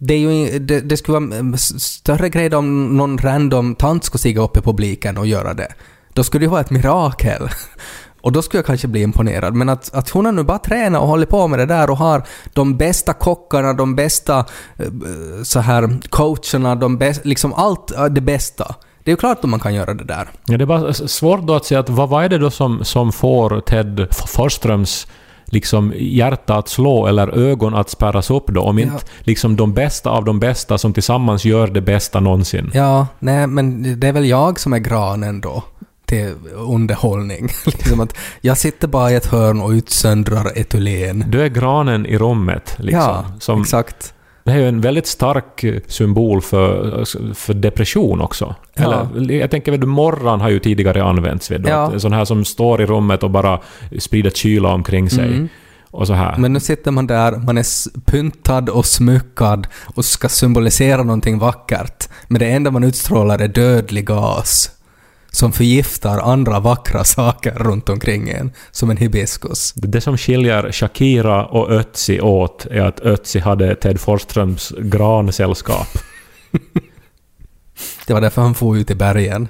det, 0.00 0.14
är 0.14 0.18
ju, 0.18 0.58
det, 0.58 0.80
det 0.80 0.96
skulle 0.96 1.18
vara 1.18 1.38
mm, 1.38 1.56
större 1.58 2.28
grej 2.28 2.54
om 2.54 2.96
någon 2.96 3.18
random 3.18 3.74
tant 3.74 4.04
skulle 4.04 4.18
stiga 4.18 4.42
upp 4.42 4.56
i 4.56 4.60
publiken 4.60 5.18
och 5.18 5.26
göra 5.26 5.54
det. 5.54 5.68
Då 6.12 6.24
skulle 6.24 6.44
det 6.46 6.50
vara 6.50 6.60
ett 6.60 6.70
mirakel. 6.70 7.48
Och 8.22 8.32
då 8.32 8.42
skulle 8.42 8.58
jag 8.58 8.66
kanske 8.66 8.88
bli 8.88 9.02
imponerad. 9.02 9.54
Men 9.54 9.68
att, 9.68 9.94
att 9.94 10.10
hon 10.10 10.24
har 10.24 10.32
nu 10.32 10.42
bara 10.42 10.58
tränat 10.58 11.02
och 11.02 11.08
hållit 11.08 11.28
på 11.28 11.48
med 11.48 11.58
det 11.58 11.66
där 11.66 11.90
och 11.90 11.96
har 11.96 12.22
de 12.52 12.76
bästa 12.76 13.12
kockarna, 13.12 13.72
de 13.72 13.96
bästa 13.96 14.38
eh, 14.76 14.86
så 15.42 15.60
här 15.60 16.00
coacherna, 16.08 16.74
de 16.74 16.98
bästa, 16.98 17.22
liksom 17.24 17.54
allt 17.54 17.92
det 18.10 18.20
bästa. 18.20 18.74
Det 19.04 19.10
är 19.10 19.12
ju 19.12 19.16
klart 19.16 19.38
att 19.38 19.50
man 19.50 19.60
kan 19.60 19.74
göra 19.74 19.94
det 19.94 20.04
där. 20.04 20.28
Ja, 20.46 20.56
det 20.56 20.64
är 20.64 20.66
bara 20.66 20.92
svårt 20.94 21.46
då 21.46 21.54
att 21.54 21.64
säga 21.64 21.80
att 21.80 21.88
vad, 21.88 22.08
vad 22.08 22.24
är 22.24 22.28
det 22.28 22.38
då 22.38 22.50
som, 22.50 22.84
som 22.84 23.12
får 23.12 23.60
Ted 23.60 24.00
F- 24.00 24.24
Forsströms 24.26 25.06
liksom 25.50 25.92
hjärta 25.96 26.54
att 26.54 26.68
slå 26.68 27.06
eller 27.06 27.28
ögon 27.28 27.74
att 27.74 27.90
spärras 27.90 28.30
upp 28.30 28.46
då? 28.46 28.60
Om 28.60 28.78
Ja. 28.78 28.84
inte 28.84 29.04
liksom 29.20 29.56
de 29.56 29.72
bästa 29.72 30.10
av 30.10 30.24
de 30.24 30.40
bästa 30.40 30.78
som 30.78 30.92
tillsammans 30.92 31.44
gör 31.44 31.66
det 31.66 31.80
bästa 31.80 32.20
någonsin. 32.20 32.70
Ja, 32.74 33.06
nej, 33.18 33.46
men 33.46 34.00
det 34.00 34.08
är 34.08 34.12
väl 34.12 34.26
jag 34.28 34.60
som 34.60 34.72
är 34.72 34.78
granen 34.78 35.40
då 35.40 35.62
till 36.04 36.34
underhållning. 36.54 37.48
liksom 37.66 38.00
att 38.00 38.14
jag 38.40 38.58
sitter 38.58 38.88
bara 38.88 39.10
i 39.10 39.14
ett 39.14 39.26
hörn 39.26 39.60
och 39.60 39.70
utsöndrar 39.70 40.58
etylen. 40.58 41.24
Du 41.28 41.42
är 41.42 41.48
granen 41.48 42.06
i 42.06 42.18
rummet. 42.18 42.74
Liksom, 42.78 43.00
ja, 43.00 43.24
som, 43.40 43.60
exakt. 43.62 44.14
Det 44.50 44.56
är 44.56 44.62
ju 44.62 44.68
en 44.68 44.80
väldigt 44.80 45.06
stark 45.06 45.64
eh, 45.64 45.80
symbol 45.86 46.40
för, 46.40 47.04
för 47.34 47.54
depression 47.54 48.20
också. 48.20 48.54
Ja. 48.74 49.08
Eller, 49.16 49.34
jag 49.34 49.50
tänker 49.50 49.72
att 49.72 49.88
morran 49.88 50.40
har 50.40 50.48
ju 50.50 50.58
tidigare 50.58 51.04
använts. 51.04 51.50
Vet 51.50 51.62
du, 51.64 51.68
Ja. 51.68 52.00
sån 52.00 52.12
här 52.12 52.24
som 52.24 52.44
står 52.44 52.82
i 52.82 52.86
rummet 52.86 53.22
och 53.22 53.30
bara 53.30 53.60
sprider 53.98 54.30
kyla 54.30 54.68
omkring 54.72 55.10
sig. 55.10 55.26
Mm. 55.26 55.48
Och 55.90 56.06
så 56.06 56.12
här. 56.12 56.36
Men 56.38 56.52
nu 56.52 56.60
sitter 56.60 56.90
man 56.90 57.06
där, 57.06 57.32
man 57.32 57.58
är 57.58 57.64
pyntad 58.00 58.68
och 58.68 58.86
smyckad 58.86 59.66
och 59.94 60.04
ska 60.04 60.28
symbolisera 60.28 61.02
någonting 61.02 61.38
vackert. 61.38 62.08
Men 62.28 62.38
det 62.38 62.46
enda 62.46 62.70
man 62.70 62.84
utstrålar 62.84 63.38
är 63.38 63.48
dödlig 63.48 64.06
gas. 64.06 64.70
Som 65.30 65.52
förgiftar 65.52 66.18
andra 66.18 66.60
vackra 66.60 67.04
saker 67.04 67.50
runt 67.50 67.88
omkring 67.88 68.28
en. 68.28 68.52
Som 68.70 68.90
en 68.90 68.96
hibiskus. 68.96 69.72
Det 69.76 70.00
som 70.00 70.18
skiljer 70.18 70.72
Shakira 70.72 71.46
och 71.46 71.70
Ötzi 71.70 72.20
åt 72.20 72.66
är 72.66 72.80
att 72.80 73.00
Ötzi 73.00 73.38
hade 73.38 73.74
Ted 73.74 74.00
Forsströms 74.00 74.72
gransällskap. 74.78 75.88
Det 78.06 78.14
var 78.14 78.20
därför 78.20 78.42
han 78.42 78.54
får 78.54 78.78
ut 78.78 78.90
i 78.90 78.94
bergen. 78.94 79.48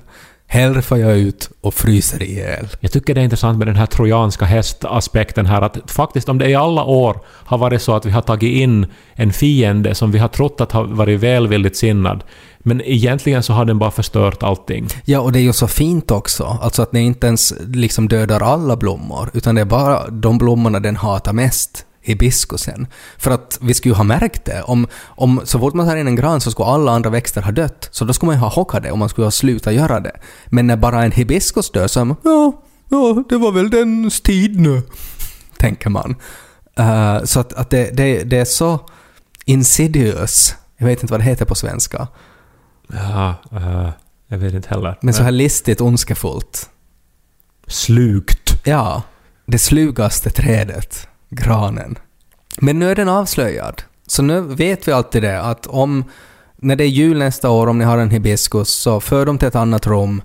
Hellre 0.52 0.82
får 0.82 0.98
jag 0.98 1.18
ut 1.18 1.50
och 1.60 1.74
fryser 1.74 2.22
ihjäl. 2.22 2.68
Jag 2.80 2.92
tycker 2.92 3.14
det 3.14 3.20
är 3.20 3.24
intressant 3.24 3.58
med 3.58 3.66
den 3.66 3.76
här 3.76 3.86
trojanska 3.86 4.44
hästaspekten 4.44 5.46
här 5.46 5.62
att 5.62 5.90
faktiskt 5.90 6.28
om 6.28 6.38
det 6.38 6.48
i 6.48 6.54
alla 6.54 6.84
år 6.84 7.20
har 7.26 7.58
varit 7.58 7.82
så 7.82 7.94
att 7.94 8.06
vi 8.06 8.10
har 8.10 8.22
tagit 8.22 8.56
in 8.56 8.86
en 9.14 9.32
fiende 9.32 9.94
som 9.94 10.10
vi 10.10 10.18
har 10.18 10.28
trott 10.28 10.60
att 10.60 10.72
har 10.72 10.84
varit 10.84 11.20
välvilligt 11.20 11.76
sinnad 11.76 12.24
men 12.58 12.82
egentligen 12.84 13.42
så 13.42 13.52
har 13.52 13.64
den 13.64 13.78
bara 13.78 13.90
förstört 13.90 14.42
allting. 14.42 14.88
Ja, 15.04 15.20
och 15.20 15.32
det 15.32 15.38
är 15.38 15.42
ju 15.42 15.52
så 15.52 15.68
fint 15.68 16.10
också. 16.10 16.58
Alltså 16.62 16.82
att 16.82 16.92
ni 16.92 17.00
inte 17.00 17.26
ens 17.26 17.54
liksom 17.66 18.08
dödar 18.08 18.40
alla 18.40 18.76
blommor, 18.76 19.30
utan 19.34 19.54
det 19.54 19.60
är 19.60 19.64
bara 19.64 20.08
de 20.08 20.38
blommorna 20.38 20.80
den 20.80 20.96
hatar 20.96 21.32
mest. 21.32 21.86
Hibiskusen. 22.10 22.86
För 23.18 23.30
att 23.30 23.58
vi 23.60 23.74
skulle 23.74 23.92
ju 23.92 23.96
ha 23.96 24.04
märkt 24.04 24.44
det. 24.44 24.62
Om, 24.62 24.86
om 25.04 25.40
så 25.44 25.58
fort 25.58 25.74
man 25.74 25.86
tar 25.86 25.96
in 25.96 26.06
en 26.06 26.16
gran 26.16 26.40
så 26.40 26.50
skulle 26.50 26.68
alla 26.68 26.92
andra 26.92 27.10
växter 27.10 27.42
ha 27.42 27.52
dött. 27.52 27.88
Så 27.90 28.04
då 28.04 28.12
skulle 28.12 28.26
man 28.26 28.36
ju 28.36 28.40
ha 28.40 28.48
hockat 28.48 28.82
det 28.82 28.90
och 28.90 28.98
man 28.98 29.08
skulle 29.08 29.26
ha 29.26 29.30
slutat 29.30 29.74
göra 29.74 30.00
det. 30.00 30.16
Men 30.46 30.66
när 30.66 30.76
bara 30.76 31.04
en 31.04 31.12
hibiskus 31.12 31.70
dör 31.70 31.86
så 31.86 32.00
är 32.00 32.04
man 32.04 32.16
ja, 32.24 32.62
ja, 32.88 33.24
det 33.28 33.36
var 33.36 33.52
väl 33.52 33.70
dens 33.70 34.20
tid 34.20 34.60
nu. 34.60 34.82
Tänker 35.56 35.90
man. 35.90 36.16
Eh, 36.76 37.24
så 37.24 37.40
att, 37.40 37.52
att 37.52 37.70
det, 37.70 37.90
det, 37.96 38.22
det 38.24 38.36
är 38.36 38.44
så 38.44 38.80
insidious. 39.44 40.54
Jag 40.76 40.86
vet 40.86 41.02
inte 41.02 41.12
vad 41.12 41.20
det 41.20 41.24
heter 41.24 41.44
på 41.44 41.54
svenska. 41.54 42.08
Ja, 42.92 43.34
eh, 43.52 43.90
jag 44.28 44.38
vet 44.38 44.54
inte 44.54 44.68
heller. 44.68 44.98
Men 45.00 45.14
så 45.14 45.22
här 45.22 45.30
listigt 45.30 45.80
ondskefullt. 45.80 46.70
Slukt. 47.66 48.60
Ja, 48.64 49.02
det 49.46 49.58
slugaste 49.58 50.30
trädet, 50.30 51.08
granen. 51.30 51.98
Men 52.58 52.78
nu 52.78 52.90
är 52.90 52.94
den 52.94 53.08
avslöjad. 53.08 53.82
Så 54.06 54.22
nu 54.22 54.40
vet 54.40 54.88
vi 54.88 54.92
alltid 54.92 55.22
det 55.22 55.40
att 55.40 55.66
om, 55.66 56.04
när 56.56 56.76
det 56.76 56.84
är 56.84 56.88
jul 56.88 57.18
nästa 57.18 57.50
år, 57.50 57.66
om 57.66 57.78
ni 57.78 57.84
har 57.84 57.98
en 57.98 58.10
hibiskus, 58.10 58.68
så 58.68 59.00
för 59.00 59.26
dem 59.26 59.38
till 59.38 59.48
ett 59.48 59.56
annat 59.56 59.86
rum, 59.86 60.22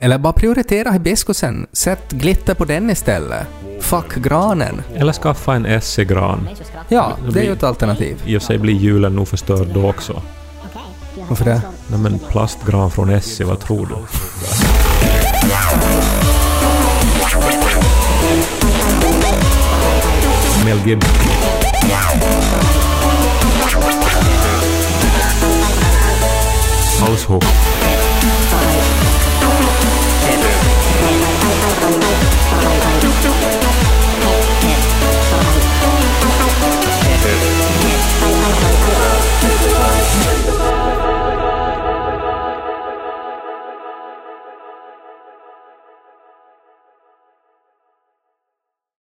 Eller 0.00 0.18
bara 0.18 0.32
prioritera 0.32 0.90
hibiskusen. 0.90 1.66
Sätt 1.72 2.12
glitter 2.12 2.54
på 2.54 2.64
den 2.64 2.90
istället. 2.90 3.46
Fuck 3.80 4.14
granen. 4.14 4.82
Eller 4.94 5.12
skaffa 5.12 5.54
en 5.54 5.66
essigran. 5.66 6.48
Ja, 6.88 7.12
det 7.32 7.40
är 7.40 7.44
ju 7.44 7.52
ett 7.52 7.62
alternativ. 7.62 8.22
I 8.26 8.36
och 8.36 8.42
för 8.42 8.46
sig 8.46 8.58
blir 8.58 8.74
julen 8.74 9.16
nog 9.16 9.28
förstörd 9.28 9.68
då 9.74 9.88
också. 9.88 10.22
Varför 11.28 11.44
det? 11.44 11.62
Nej 11.86 12.00
men 12.00 12.18
plastgran 12.18 12.90
från 12.90 13.10
Essie, 13.10 13.46
vad 13.46 13.60
tror 13.60 13.86
du? 13.86 13.94
Mel 20.64 20.78
Gibson. 20.84 21.12
Househop. 27.00 27.67